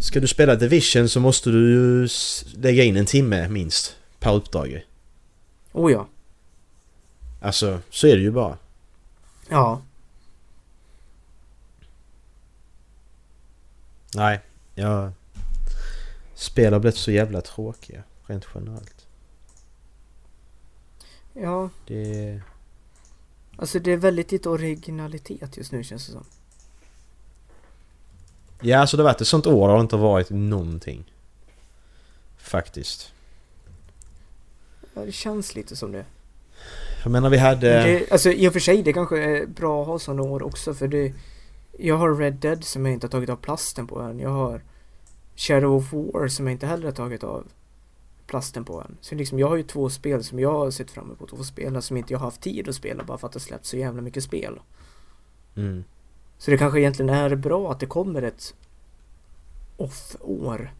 [0.00, 2.08] Ska du spela Division så måste du ju
[2.56, 4.86] lägga in en timme minst per uppdrag.
[5.72, 6.08] Oh ja.
[7.40, 8.58] Alltså, så är det ju bara.
[9.48, 9.82] Ja.
[14.14, 14.40] Nej,
[14.74, 15.12] jag...
[16.34, 19.06] Spel har blivit så jävla tråkiga, rent generellt.
[21.40, 21.70] Ja.
[21.86, 22.40] Det...
[23.56, 26.24] Alltså det är väldigt lite originalitet just nu känns det som.
[28.60, 31.12] Ja, alltså det har varit ett sånt år, det har inte varit någonting.
[32.36, 33.12] Faktiskt.
[34.94, 36.04] Ja, det känns lite som det.
[37.02, 37.68] Jag menar vi hade...
[37.68, 40.74] Det alltså i och för sig det kanske är bra att ha sådana år också
[40.74, 41.14] för det
[41.78, 44.18] Jag har Red Dead som jag inte har tagit av plasten på än.
[44.18, 44.62] Jag har
[45.36, 47.46] Shadow of War som jag inte heller har tagit av
[48.28, 48.96] plasten på än.
[49.00, 51.44] Så liksom jag har ju två spel som jag har sett fram emot att få
[51.44, 53.76] spela som inte jag har haft tid att spela bara för att det släppts så
[53.76, 54.60] jävla mycket spel.
[55.56, 55.84] Mm.
[56.38, 58.54] Så det kanske egentligen är bra att det kommer ett
[59.76, 60.74] off-år.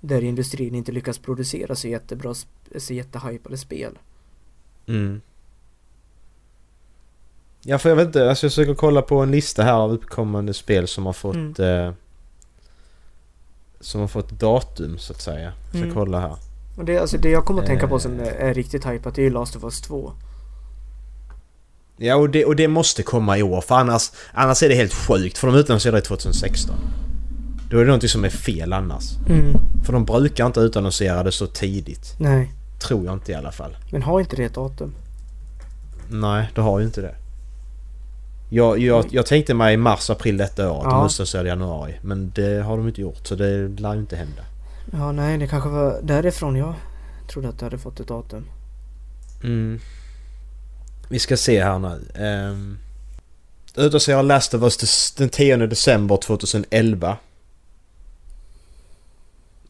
[0.00, 2.34] Där industrin inte lyckas producera så jättebra,
[2.76, 3.98] så jättehypade spel.
[4.86, 5.20] Mm.
[7.64, 8.28] Ja, för jag vet inte.
[8.28, 11.58] Alltså jag försöker kolla på en lista här av uppkommande spel som har fått...
[11.58, 11.86] Mm.
[11.88, 11.94] Eh,
[13.82, 15.40] som har fått datum, så att säga.
[15.62, 15.94] Jag ska Mm.
[15.94, 16.36] kolla här.
[16.76, 18.00] Och det, alltså det jag kommer att tänka på Eh.
[18.00, 20.12] som är, är riktigt hypat det är ju Last of Us 2.
[21.96, 23.60] Ja, och det, och det måste komma i år.
[23.60, 25.38] För annars, annars är det helt sjukt.
[25.38, 26.74] För de utannonserade det 2016.
[27.70, 29.04] Då är det någonting som är fel annars.
[29.28, 29.56] Mm.
[29.84, 32.14] För de brukar inte utannonsera det så tidigt.
[32.18, 33.76] Nej, Tror jag inte i alla fall.
[33.92, 34.94] men har inte det ett datum?
[36.10, 37.14] Nej, det har ju inte det.
[38.54, 40.82] Jag, jag, jag tänkte mig mars, april detta året.
[40.82, 41.06] De Ja.
[41.06, 41.98] utannonserade i januari.
[42.02, 43.26] Men det har de inte gjort.
[43.26, 44.42] Så det lär ju inte hända.
[44.92, 46.74] Ja, nej, det kanske var därifrån jag
[47.32, 48.44] trodde att det hade fått ett datum.
[49.44, 49.80] Mm.
[51.08, 52.08] Vi ska se här nu.
[52.50, 52.78] Um,
[53.76, 57.16] utannonserar Last of Us den 10 december 2011.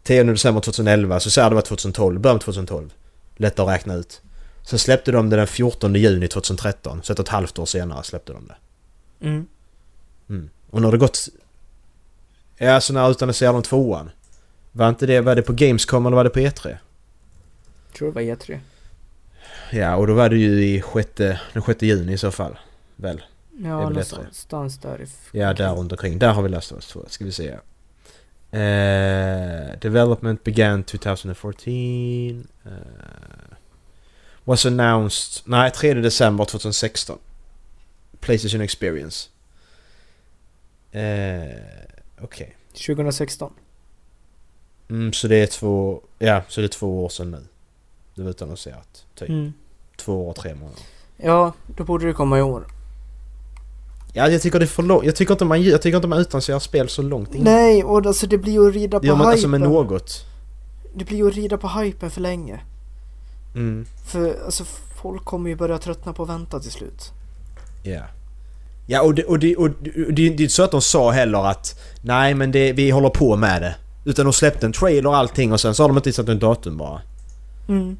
[0.02, 2.92] 10 december 2011, så säger det var 2012, början på 2012.
[3.36, 4.20] Lätt att räkna ut.
[4.62, 8.04] Sen släppte de det den 14 juni 2013, så ett och ett halvt år senare
[8.04, 8.54] släppte de det.
[9.22, 9.46] Mm.
[10.28, 10.50] Mm.
[10.70, 11.28] Och nu har det gått...
[12.56, 14.10] Ja, så när utannonserade de tvåan?
[14.72, 16.76] Var inte det, var det på Gamescom eller var det på E3?
[17.96, 18.58] Tror det var E E3.
[19.70, 22.58] Ja, och då var det ju i sjätte, den 6 juni i så fall.
[22.96, 23.22] Väl?
[23.58, 25.02] Ja, väl E någonstans där.
[25.02, 25.06] i
[25.38, 26.18] Ja, där runt omkring.
[26.18, 27.04] Där har vi läst oss två.
[27.08, 27.48] Ska vi se.
[28.52, 32.46] Eh, development began 2014.
[32.64, 32.70] Eh,
[34.44, 35.42] was announced...
[35.46, 37.18] Nej, 3 december 2016.
[38.22, 39.28] Playstation Experience.
[40.92, 41.56] Eh,
[42.20, 42.56] Okej.
[42.72, 43.52] 2016.
[44.90, 46.00] Mm, så det är två...
[46.18, 47.42] Ja, så det är två år sedan nu.
[48.14, 49.04] Det var utannonserat.
[49.14, 49.28] Typ.
[49.28, 49.52] Mm.
[49.96, 50.80] Två år, tre månader.
[51.16, 52.66] Ja, då borde det komma i år.
[54.12, 55.04] Ja, jag tycker det är för långt.
[55.04, 57.54] Jag tycker inte man, jag tycker inte man utannonserar spel så långt innan.
[57.54, 59.72] Nej, och alltså det blir ju att rida på man alltså med hypen.
[59.72, 60.24] något.
[60.94, 62.60] Det blir ju att rida på hypen för länge.
[63.54, 64.64] Mm, För alltså
[65.02, 67.12] folk kommer ju börja tröttna på att vänta till slut.
[67.82, 68.02] Ja.
[68.86, 71.10] Ja, och det, och, det, och det, och det är inte så att de sa
[71.10, 73.74] heller att nej men vi håller på med det.
[74.04, 76.38] Utan de släppte en trailer och allting och sen så har de inte satt en
[76.38, 77.00] datum bara.
[77.68, 77.96] Mm.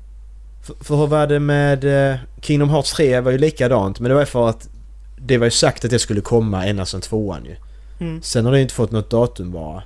[0.62, 4.14] För, för hur var det med eh, Kingdom Hearts 3 var ju likadant men det
[4.14, 4.68] var för att
[5.16, 7.56] det var ju sagt att det skulle komma ända sedan tvåan ju.
[8.00, 8.22] Mm.
[8.22, 9.82] Sen har det inte fått något datum bara.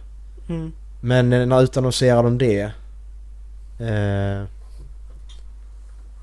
[0.48, 0.72] Mm.
[1.00, 2.62] Men eh, när utannonserade de det?
[3.78, 4.44] Eh,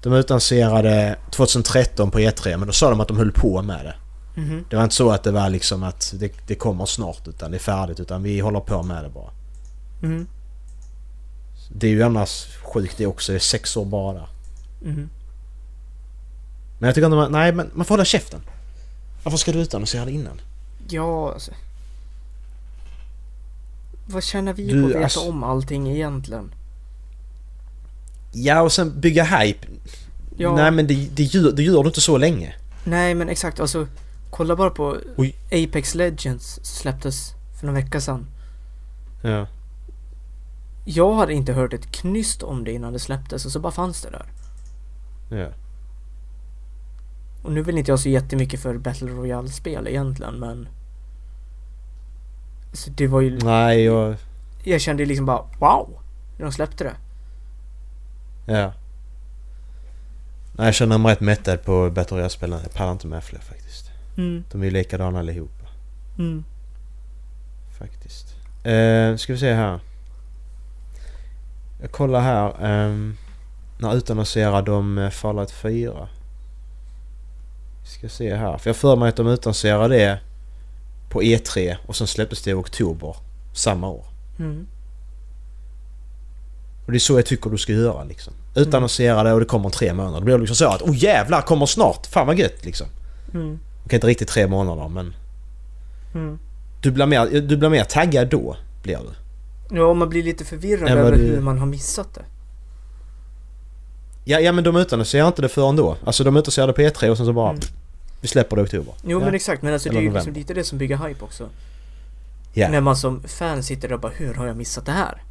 [0.03, 3.95] de utannonserade 2013 på E3 men då sa de att de höll på med det.
[4.41, 4.65] Mhm.
[4.69, 7.57] Det var inte så att det var liksom att det, det kommer snart utan det
[7.57, 9.31] är färdigt utan vi håller på med det bara.
[10.01, 10.27] Mhm.
[11.69, 14.27] Det är ju annars sjukt det också, det är sex år bara där.
[14.81, 15.09] Mhm.
[16.79, 18.41] Men jag tycker inte man, nej men man får hålla käften.
[19.23, 20.41] Varför ska du utannonsera det innan?
[20.89, 21.51] Ja, alltså.
[24.07, 26.51] Vad känner vi Du, på att veta alltså- om allting egentligen?
[28.35, 29.67] Ja och sen bygga hype.
[30.37, 30.55] Ja.
[30.55, 32.55] Nej men det, det, gör, det gör du inte så länge.
[32.83, 33.87] Nej men exakt, alltså
[34.29, 35.35] kolla bara på Oj.
[35.51, 38.25] Apex Legends släpptes för några vecka sedan.
[39.21, 39.47] Ja.
[40.85, 44.01] Jag hade inte hört ett knyst om det innan det släpptes och så bara fanns
[44.01, 44.25] det där.
[45.39, 45.47] Ja.
[47.43, 50.67] Och nu vill inte jag så jättemycket för Battle Royale-spel egentligen men...
[52.73, 53.39] Så det var ju...
[53.39, 54.15] Nej och...
[54.63, 55.99] Jag kände liksom bara wow!
[56.37, 56.93] När de släppte det.
[58.45, 58.73] Ja.
[60.55, 62.59] Nej jag känner mig rätt mättad på Battle Royale-spelen.
[62.63, 63.91] Jag pallar inte med fler faktiskt.
[64.17, 65.65] Mm, De är ju likadana allihopa.
[66.17, 66.43] mm,
[67.79, 68.35] Faktiskt.
[68.63, 69.79] Eh, ska vi se här.
[71.81, 72.65] Jag kollar här.
[72.65, 73.17] ehm,
[73.77, 76.07] när utannonserar de eh, Fallout 4?
[77.81, 78.57] Vi ska se här.
[78.57, 80.19] För jag för mig att de utannonserade det
[81.09, 83.15] på E3 och sen släpptes det i oktober
[83.53, 84.05] samma år.
[84.39, 84.67] mm.
[86.85, 88.33] Och det är så jag tycker du ska göra liksom.
[88.55, 90.19] Utannonsera det och det kommer om tre månader.
[90.19, 92.05] Då blir det liksom så att oh jävlar kommer snart!
[92.07, 92.87] Fan vad gött liksom.
[93.33, 95.15] Mm, Okej inte riktigt tre månader men
[96.15, 96.39] mm.
[96.81, 98.55] du blir mer, du blir mer taggad då.
[98.83, 99.75] Blir du.
[99.77, 102.25] Ja, man blir lite förvirrad Ja, över du- hur man har missat det.
[104.25, 105.97] Ja, ja men de utannonserar inte det förrän då.
[106.05, 107.61] Alltså de utannonserade på E3 och sen så bara Mm.
[108.21, 108.93] vi släpper det i oktober.
[109.03, 109.25] Jo ja.
[109.25, 111.49] men exakt, men alltså det Eller är ju liksom lite det som bygger hype också.
[112.53, 115.23] Ja, När man som fan sitter där och bara hur har jag missat det här?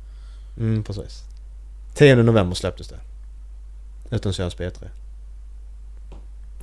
[0.59, 1.23] mm, precis.
[1.95, 2.99] 10 november släpptes det.
[4.11, 4.89] Utannonserades på E3.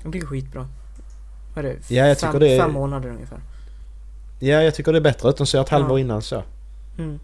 [0.04, 0.68] Det blir skitbra.
[1.54, 1.96] Vad är det?
[1.96, 3.40] Ja, jag fem, tycker det är- Fem månader ungefär.
[4.40, 6.44] Ja, jag tycker det är bättre att utannonsera ett halvår innan så.
[6.98, 7.20] Mm.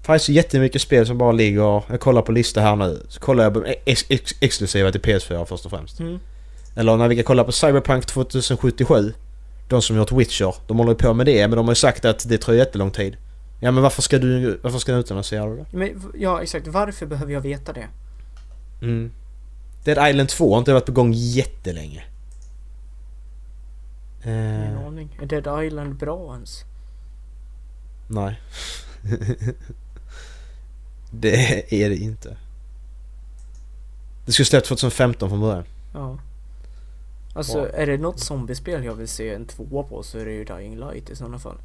[0.00, 1.82] Det finns jättemycket spel som bara ligger...
[1.88, 3.06] Jag kollar på lista här nu.
[3.08, 6.00] Så kollar jag på ex ex exklusiva till PS4 först och främst.
[6.00, 6.18] Mm.
[6.76, 9.12] Eller när vi kan kolla på Cyberpunk 2077.
[9.68, 10.54] De som gjort Witcher.
[10.66, 12.90] De håller ju på med det men de har ju sagt att det tar jättelång
[12.90, 13.16] tid.
[13.60, 14.60] Ja men varför ska du...
[14.62, 15.66] Varför ska du utannonsera det?
[15.70, 16.66] Men ja, exakt.
[16.66, 17.88] Varför behöver jag veta det?
[18.82, 19.10] Mm.
[19.84, 22.04] Dead Island 2 har inte varit på gång jättelänge.
[24.24, 25.18] Ingen Eh, aning.
[25.22, 26.64] Är Dead Island bra ens?
[28.08, 28.40] nej.
[31.10, 32.36] det är det inte.
[34.26, 35.64] Det skulle släppts 2015 från början.
[35.94, 36.18] Ja.
[37.34, 37.68] Alltså Bra.
[37.68, 40.78] är det något zombiespel jag vill se en tvåa på så är det ju Dying
[40.78, 41.56] Light i sådana fall.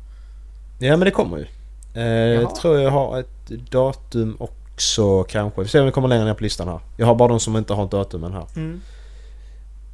[0.79, 1.45] Ja men det kommer ju.
[1.93, 5.61] Eh, tror jag har ett datum också kanske.
[5.61, 6.79] Vi får se om det kommer längre ner på listan här.
[6.97, 8.47] Jag har bara de som inte har ett datum än här.
[8.55, 8.81] Mm.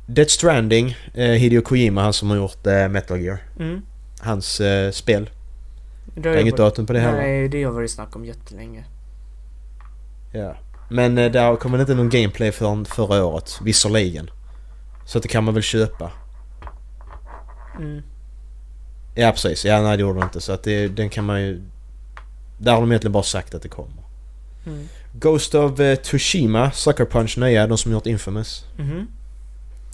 [0.05, 3.39] Death Stranding, eh, Hideo Kojima, han som har gjort eh, Metal Gear.
[3.59, 3.81] Mm.
[4.19, 5.29] Hans eh, spel.
[6.15, 7.17] Det är inget datum på det heller.
[7.17, 8.85] Nej, det har varit snack om jättelänge.
[10.31, 10.55] Ja.
[10.89, 14.29] Men eh, där kommer det inte någon gameplay förrän förra året, visserligen.
[15.05, 16.11] Så det kan man väl köpa.
[17.79, 18.01] Mm.
[19.15, 20.41] Ja precis, ja nej det gjorde det inte.
[20.41, 21.61] Så att det, den kan man ju...
[22.57, 24.03] Där har de egentligen bara sagt att det kommer.
[24.65, 24.87] Mm.
[25.13, 28.65] Ghost of eh, Tsushima, Sucker Punch nya, de som gjort Infamous.
[28.77, 29.07] Mhm.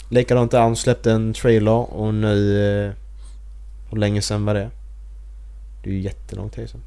[0.08, 2.58] Likadant där, de släppte en trailer och nu...
[2.86, 2.92] Eh,
[3.90, 4.70] hur länge sedan var det?
[5.82, 6.80] Det är ju jättelång tid sedan.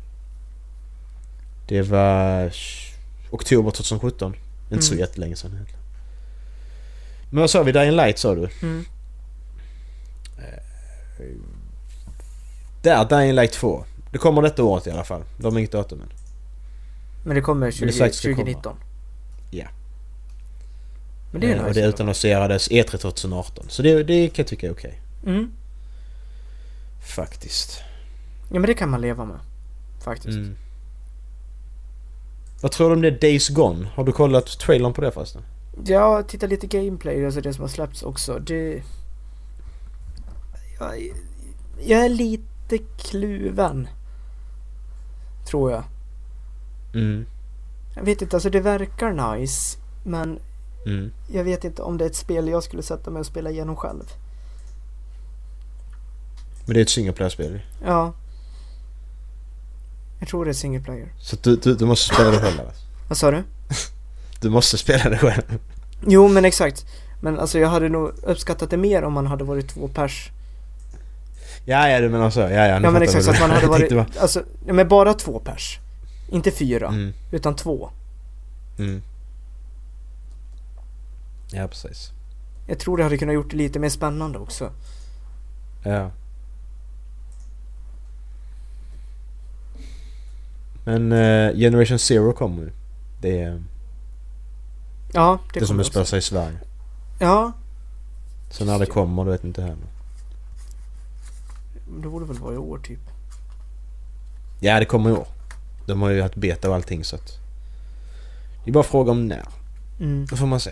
[1.68, 2.52] Det var...
[3.32, 4.36] Oktober 2017.
[4.72, 5.00] Inte så Mm.
[5.02, 5.82] jättelänge sedan egentligen.
[7.30, 7.72] Men vad sa vi?
[7.72, 8.50] Dying Light sa du?
[8.62, 8.86] Mm.
[12.82, 13.86] Där, Dying Light 2.
[14.18, 15.24] Det kommer detta året i alla fall.
[15.38, 16.10] De har inget datum än.
[17.24, 18.78] Men det kommer Men 20, det är sagt att det 2019.
[19.52, 19.68] Ja.
[21.32, 21.68] Men det är Eh, nice.
[21.68, 23.66] Och det utannonserades E3 2018.
[23.70, 25.02] Så det, det kan jag tycka är okej.
[25.26, 25.52] Mm.
[27.16, 27.82] Faktiskt.
[28.50, 29.40] Ja men det kan man leva med.
[30.04, 30.38] Faktiskt.
[30.38, 30.56] Mm.
[32.62, 33.88] Vad tror du om det Days Gone?
[33.96, 35.42] Har du kollat trailern på det förresten?
[35.86, 38.40] Ja, titta lite gameplay, alltså det som har släppts också.
[38.40, 38.84] Det...
[40.80, 41.12] Jag,
[41.80, 43.88] jag är lite kluven.
[45.48, 45.84] Tror jag.
[46.94, 47.26] Mm.
[47.96, 49.78] Jag vet inte, alltså det verkar nice.
[50.04, 50.40] Men
[50.86, 51.12] Mm.
[51.28, 53.76] jag vet inte om det är ett spel jag skulle sätta mig och spela igenom
[53.76, 54.04] själv.
[56.66, 57.60] Men det är ett single player-spel.
[57.86, 58.14] Ja.
[60.20, 61.14] Jag tror det är single player.
[61.20, 62.82] Så du, du, du måste spela det själv alltså.
[63.08, 63.44] Vad sa du?
[64.42, 65.60] Du måste spela det själv.
[66.08, 66.86] Jo men exakt.
[67.22, 70.30] Men alltså jag hade nog uppskattat det mer om man hade varit två pers.
[71.70, 72.40] Ja, ja du menar så.
[72.40, 75.40] Ja, ja, Ja men exakt, så att man hade du- varit, alltså, men bara två
[75.40, 75.80] pers.
[76.30, 77.90] Inte fyra, Mm, utan två.
[78.80, 79.02] mm.
[81.52, 82.12] Ja, precis.
[82.68, 84.72] Jag tror det hade kunnat gjort det lite mer spännande också.
[85.84, 86.12] Ja.
[90.84, 92.72] Men eh, Generation Zero kommer ju.
[93.22, 93.64] Det är
[95.14, 96.10] Ja, det, det, som kommer utspelar också.
[96.10, 96.58] sig i Sverige.
[97.20, 97.52] Ja,
[98.50, 99.78] Så när det kommer, då vet inte heller.
[102.02, 103.00] Det borde väl vara i år typ.
[104.60, 105.28] Ja, det kommer i år.
[105.86, 107.40] De har ju haft beta och allting så att...
[108.64, 109.46] Det är bara fråga om när.
[110.00, 110.26] Mm.
[110.30, 110.72] Då får man se.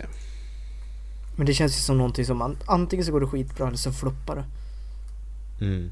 [1.36, 3.92] Men det känns ju som någonting som an- antingen så går det skitbra eller så
[3.92, 4.44] floppar det.
[5.64, 5.90] Mm.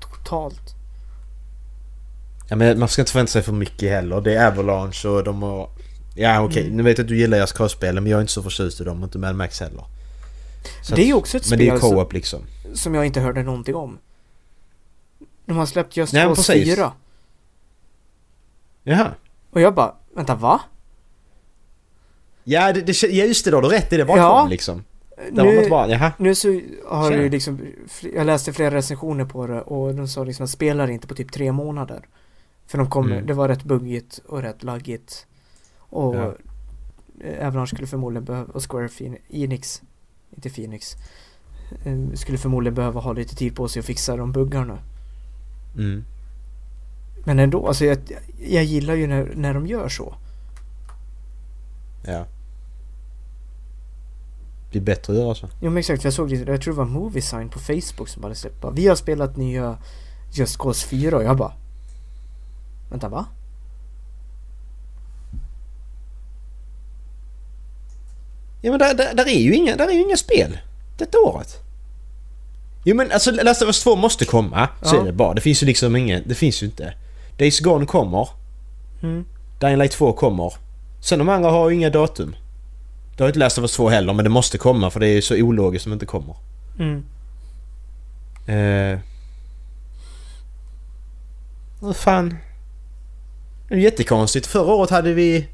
[0.00, 0.74] Totalt.
[2.48, 4.20] Ja, men man ska inte förvänta sig för mycket heller.
[4.20, 5.68] Det är Avalanche och de har...
[6.14, 6.76] Ja okej, Mm.
[6.76, 8.84] nu vet jag att du gillar deras crossspel men jag är inte så förtjust i
[8.84, 9.84] dem och inte Mad Max heller.
[10.82, 12.40] Så det är ju också ett Men det är spel ju co-op liksom.
[12.74, 13.98] som jag inte hörde någonting om.
[15.46, 16.74] De har släppt Just men Cause precis.
[16.76, 16.92] 4.
[18.84, 19.14] Jaha.
[19.50, 20.60] Och jag bara, vänta va?
[22.44, 24.04] Ja, det, det, ja just det då, du rätt i det.
[24.04, 24.46] Bara Ja.
[24.50, 24.84] liksom.
[25.32, 26.12] Där inte bara, jaha.
[26.18, 27.22] Nu så har Tjena.
[27.22, 27.60] ju liksom,
[28.14, 31.32] jag läste flera recensioner på det och de sa liksom att spelar inte på typ
[31.32, 32.08] tre månader.
[32.66, 33.26] För de kom, Mm.
[33.26, 35.26] det var rätt buggigt och rätt laggigt.
[35.78, 36.34] Och Ja.
[37.20, 38.88] eh, Avalanche skulle förmodligen behöva, och Square
[39.28, 39.82] Enix,
[40.36, 40.94] inte Phoenix,
[41.84, 44.78] eh, skulle förmodligen behöva ha lite tid på sig att fixa de buggarna.
[45.76, 46.04] Mm.
[47.24, 47.98] Men ändå, alltså jag,
[48.38, 50.14] jag gillar ju när, när de gör så.
[52.04, 52.26] Ja.
[54.72, 55.48] Det är bättre att göra så.
[55.60, 58.34] Jo men exakt, jag såg lite, jag tror det var Moviesign på Facebook som hade
[58.34, 59.78] släppt Vi har spelat nya
[60.32, 61.52] Just Cause 4 och jag bara
[62.90, 63.26] Vänta va?
[68.60, 70.58] Ja men där, där, där, är ju inga, där är ju inga spel.
[70.98, 71.62] Detta året.
[72.84, 74.68] Jo men alltså Last of Us 2 måste komma.
[74.82, 75.00] Så Ja.
[75.00, 75.34] är det bara.
[75.34, 76.22] Det finns ju liksom ingen...
[76.26, 76.94] Det finns ju inte.
[77.38, 78.28] Days Gone kommer.
[79.02, 79.24] Mm.
[79.60, 80.54] Dying Light 2 kommer.
[81.00, 82.36] Sen de andra har ju inga datum.
[83.16, 85.14] Det har inte Last of Us 2 heller men det måste komma för det är
[85.14, 86.36] ju så ologiskt som det inte kommer.
[86.78, 87.04] Mm.
[88.46, 88.98] Eh...
[91.80, 92.36] Vad fan?
[93.68, 94.46] Det är jättekonstigt.
[94.46, 95.48] Förra året hade vi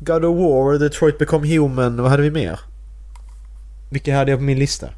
[0.00, 2.02] God of War, Detroit Become Human.
[2.02, 2.60] Vad hade vi mer?
[3.90, 4.88] Vilka hade jag på min lista?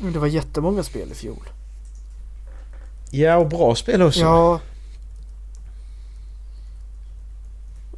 [0.00, 1.48] Men det var jättemånga spel i fjol.
[3.10, 4.20] Ja, och bra spel också.
[4.20, 4.60] Ja.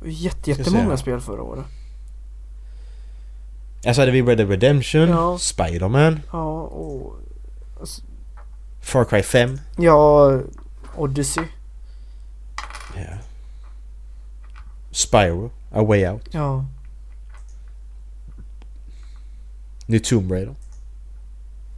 [0.04, 1.64] Jätte, jättemånga spel förra året.
[3.86, 5.38] Alltså hade vi Red Dead Redemption, Ja.
[5.38, 7.16] Spider-Man, Ja, och...
[7.80, 8.02] alltså,
[8.80, 9.60] Far Cry 5.
[9.78, 10.30] Ja,
[10.96, 11.44] Odyssey.
[12.96, 13.18] Ja.
[14.90, 16.28] Spyro, A Way Out.
[16.30, 16.64] Ja.
[19.86, 20.54] Ny Tomb Raider.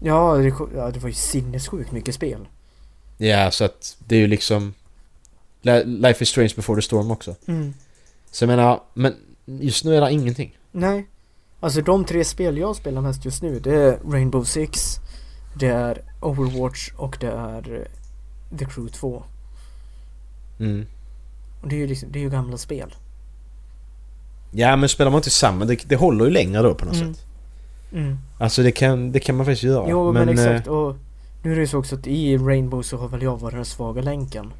[0.01, 2.49] Ja, det, ja, det var ju sinnessjukt mycket spel.
[3.19, 4.75] Ja, så att det är ju liksom...
[5.63, 7.35] Li- Life is Strange Before the Storm också.
[7.47, 7.75] Mm.
[8.31, 9.15] Så jag menar, men
[9.47, 10.59] just nu är det ingenting.
[10.73, 11.07] Nej.
[11.61, 14.97] Alltså de tre spel jag spelar mest just nu det är Rainbow Six,
[15.57, 19.23] det är Overwatch och det är eh, The Crew 2.
[20.61, 20.87] Mm.
[21.63, 22.95] Och det är ju liksom, det är ju gamla spel.
[24.53, 27.15] Ja, men spelar man inte samma, det, det håller ju längre då på något Mm.
[27.15, 27.25] sätt.
[27.93, 28.19] Mm.
[28.39, 29.87] Alltså det kan, det kan man faktiskt göra.
[29.89, 30.97] Jo men, eh, exakt och
[31.43, 33.65] nu är det ju så också att i Rainbow så har väl jag varit den
[33.65, 34.53] svaga länken.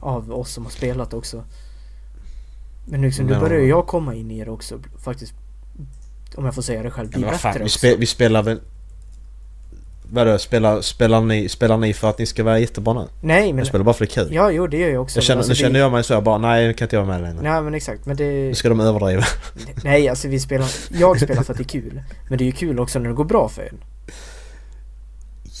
[0.00, 1.44] Av oss som har spelat också.
[2.86, 5.34] Men liksom, nu Men- börjar ju jag komma in i det också faktiskt.
[6.36, 8.06] Om jag får säga det själv, Ja, bli men vad fan, bättre vi, spe, vi
[8.06, 8.60] spelar väl...
[10.12, 13.06] Vadå, spelar, spelar, ni, spelar ni för att ni ska vara jättebra nu?
[13.20, 14.34] Nej men, Jag spelar bara för det är kul.
[14.34, 15.16] ja jo det gör jag också.
[15.16, 16.86] jag känner, men nu alltså, känner det, jag mig så jag bara, nej jag kan
[16.86, 17.42] inte vara med längre.
[17.42, 18.24] Nej men exakt, men det...
[18.24, 19.24] Nu ska de överdriva.
[19.84, 22.02] Nej alltså vi spelar, jag spelar för att det är kul.
[22.28, 23.78] Men det är ju kul också när det går bra för en.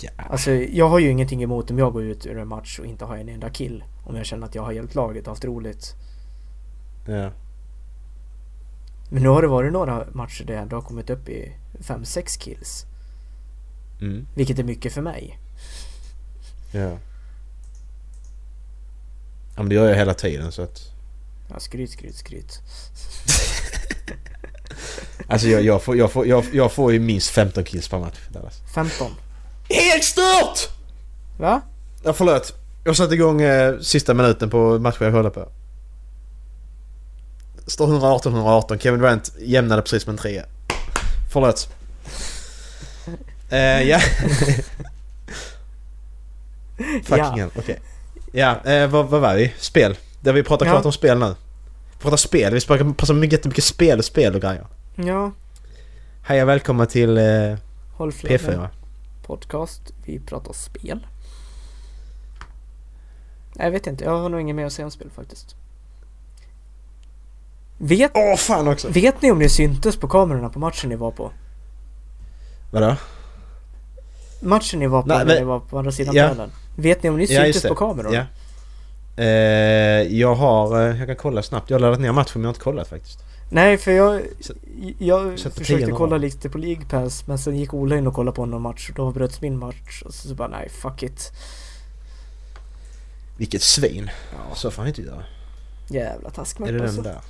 [0.02, 0.10] Ja.
[0.30, 3.04] Alltså jag har ju ingenting emot om jag går ut ur en match och inte
[3.04, 3.84] har en enda kill.
[4.04, 5.94] Om jag känner att jag har hjälpt laget och haft roligt.
[7.06, 7.30] ja.
[9.08, 12.40] Men nu har det varit några matcher där jag ändå har kommit upp i 5-6
[12.40, 12.86] kills.
[14.00, 14.26] Mm.
[14.34, 15.38] Vilket är mycket för mig.
[16.72, 16.98] Ja.
[19.56, 20.80] Ja men det gör jag hela tiden så att...
[21.48, 22.60] Ja, skryt, skryt, skryt.
[25.28, 28.18] Alltså jag, jag, får, jag, får, jag, jag får ju minst 15 kills per match.
[28.28, 28.60] Dallas.
[28.74, 29.12] 15.
[29.68, 30.68] Helt stört!
[31.38, 31.60] Va?
[32.04, 32.54] Ja förlåt.
[32.84, 35.48] Jag satte igång eh, sista minuten på matchen jag kollade på.
[37.66, 38.78] Står 118-118.
[38.78, 40.44] Kevin Durant jämnade precis med en trea.
[41.32, 41.68] Förlåt.
[43.50, 43.98] Eh, ja.
[47.04, 47.48] Fucking Ja.
[47.56, 47.80] okej.
[48.32, 49.54] Ja, eh, vad, vad var vi?
[49.58, 49.96] Spel.
[50.20, 50.72] Där vi pratar Ja.
[50.72, 51.34] klart om spel nu.
[51.92, 52.54] Vi pratar spel.
[52.54, 54.66] Vi pratar mycket, jättemycket spel och spel och grejer.
[54.96, 55.32] Ja,
[56.22, 57.24] Hej och välkomna till eh,
[57.92, 58.38] håll flabben.
[58.38, 58.68] P4.
[59.26, 59.82] Podcast.
[60.04, 61.06] Vi pratar spel.
[63.58, 65.54] Jag vet inte, jag har nog inget mer att säga om spel faktiskt.
[67.78, 68.88] Vet, Åh fan också!
[68.88, 71.32] vet ni om det syntes på kamerorna på matchen ni var på?
[72.70, 72.96] Vadå?
[74.46, 76.26] Matchen ni var på Nej, när men- ni var på andra sidan Ja.
[76.28, 76.50] planen.
[76.76, 77.68] Vet ni om ni Ja, syntes det.
[77.68, 78.14] på kamerorna?
[78.16, 78.24] Ja.
[79.22, 79.26] Eh,
[80.18, 80.80] jag har...
[80.90, 81.70] Eh, jag kan kolla snabbt.
[81.70, 83.18] Jag har laddat ner matchen men jag har inte kollat faktiskt.
[83.50, 84.22] Nej, för jag,
[84.98, 88.46] jag försökte kolla lite på League Pass men sen gick Ola in och kollade på
[88.46, 91.32] någon match och då bröts min match och så, så bara nej, fuck it.
[93.36, 94.10] Vilket svin.
[94.32, 95.22] Ja, Så får han inte göra.
[95.88, 97.02] jävla taskmack Är det alltså.
[97.02, 97.20] den där?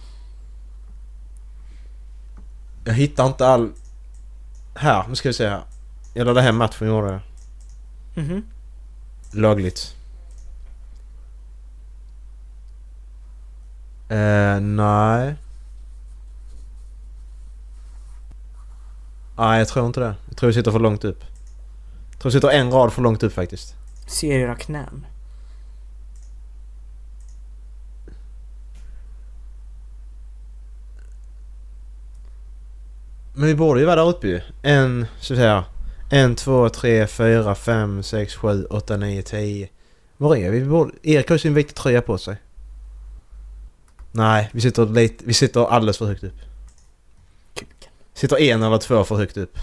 [2.84, 3.70] Jag hittar inte all...
[4.74, 5.62] Här, nu ska vi se här.
[6.16, 7.20] Jag laddade hem matchen gjorde det.
[8.20, 8.42] Mhm.
[9.32, 9.96] Lagligt.
[14.08, 15.34] Eh, nej.
[19.36, 20.14] Nej, jag tror inte det.
[20.28, 21.24] Jag tror vi sitter för långt upp.
[22.10, 23.74] Jag tror vi sitter en rad för långt upp faktiskt.
[24.06, 25.06] Ser era knän.
[33.34, 34.40] Men vi borde ju vara där uppe ju.
[34.62, 35.64] En, så att säga.
[36.10, 39.68] En, två, tre, fyra, fem, sex, sju, åtta, nio, tio.
[40.16, 40.60] Var är vi?
[40.60, 42.36] vi borde, Erik har ju sin vita tröja på sig.
[44.12, 46.38] Nej, vi sitter lite, vi sitter alldeles för högt upp.
[48.14, 49.58] Sitter en eller två för högt upp.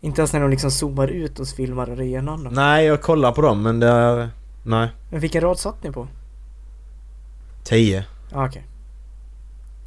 [0.00, 2.48] Inte ens när de liksom zoomar ut och filmar arenan.
[2.52, 4.30] Nej, jag kollar på dem men det är...
[4.64, 4.90] Nej.
[5.10, 6.08] Men vilken rad satt ni på?
[7.64, 8.04] Tio.
[8.32, 8.66] Ah, okej.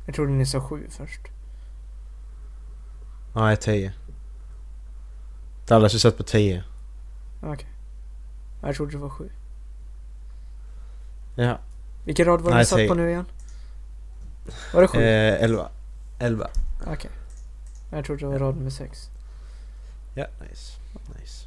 [0.05, 1.21] Jag trodde ni sa sju först.
[3.35, 3.93] Nej, tio.
[5.67, 6.63] Dallas har sett på tio.
[7.41, 7.67] Ah, Okej.
[8.61, 9.29] Jag trodde det var sju.
[11.35, 11.57] Ja.
[12.05, 12.87] Vilken rad var Nej, ni satt tio.
[12.87, 13.25] på nu igen?
[14.73, 14.97] Var det sju?
[15.01, 15.69] Eh, elva.
[16.19, 16.47] Elva.
[16.87, 17.11] Okej.
[17.91, 19.09] Jag trodde det var rad nummer sex.
[20.13, 20.73] Ja, nice.
[21.19, 21.45] Nice.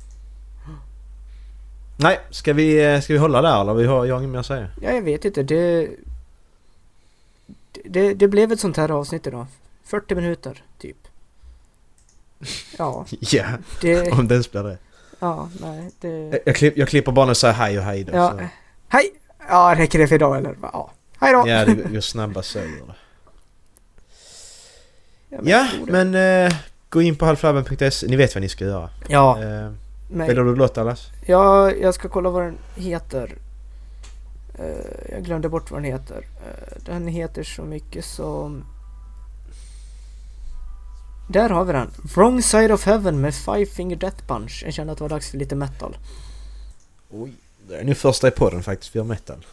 [1.97, 3.75] Nej, ska vi, eh, ska vi hålla där eller?
[3.75, 4.69] Vi har, jag har inget mer att säga.
[4.83, 5.43] Ja, jag vet inte.
[5.43, 5.91] Det...
[7.85, 9.47] Det, det blev ett sånt här avsnitt idag.
[9.85, 11.08] 40 minuter, typ.
[12.79, 13.45] Ja, Ja,
[13.81, 14.13] det...
[14.13, 14.79] om den spelar det.
[15.21, 16.09] Ja, nej, det...
[16.09, 18.17] Jag, jag, klipp, jag klipper bara när jag säger hej och hej då.
[18.17, 18.49] Ja, så.
[18.89, 19.11] hej!
[19.49, 20.57] Ja, räcker det för idag eller?
[20.63, 20.91] Ja.
[21.21, 21.45] Hej då!
[21.49, 22.59] ja det går snabbast så.
[22.59, 22.95] gör det.
[25.29, 26.55] Ja, Ja, men eh,
[26.89, 28.07] gå in på halvflabben.se.
[28.07, 28.91] Ni vet vad ni ska göra.
[29.09, 29.73] Ja, Eh,
[30.11, 30.27] men...
[30.27, 31.07] Väljer du låt Dallas?
[31.27, 33.35] Ja, jag ska kolla vad den heter.
[34.59, 36.17] Eh, jag glömde bort vad den heter.
[36.17, 38.65] Eh, den heter så mycket som...
[41.29, 41.91] Där har vi den.
[42.15, 44.63] Wrong Side of Heaven med Five Finger Death Punch.
[44.65, 45.97] Jag kände att det var dags för lite metal.
[47.11, 47.33] Oj.
[47.69, 48.95] Det är nu första i podden faktiskt.
[48.95, 49.47] Vi har metal.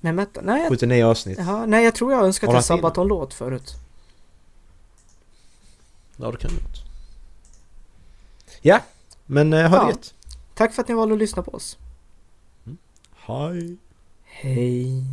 [0.00, 0.44] Med metal?
[0.44, 1.38] Nej, jag, 79 avsnitt.
[1.38, 2.62] jaha, nej, jag tror jag önskat en?
[2.62, 3.74] Sabaton-låt förut.
[6.16, 6.60] Ja, det kan du.
[8.62, 8.80] Ja,
[9.26, 9.84] men eh, ha Ja.
[9.84, 10.14] det gött.
[10.54, 11.78] Tack för att ni valde att lyssna på oss.
[13.16, 13.76] Hej.
[14.24, 15.04] Hej.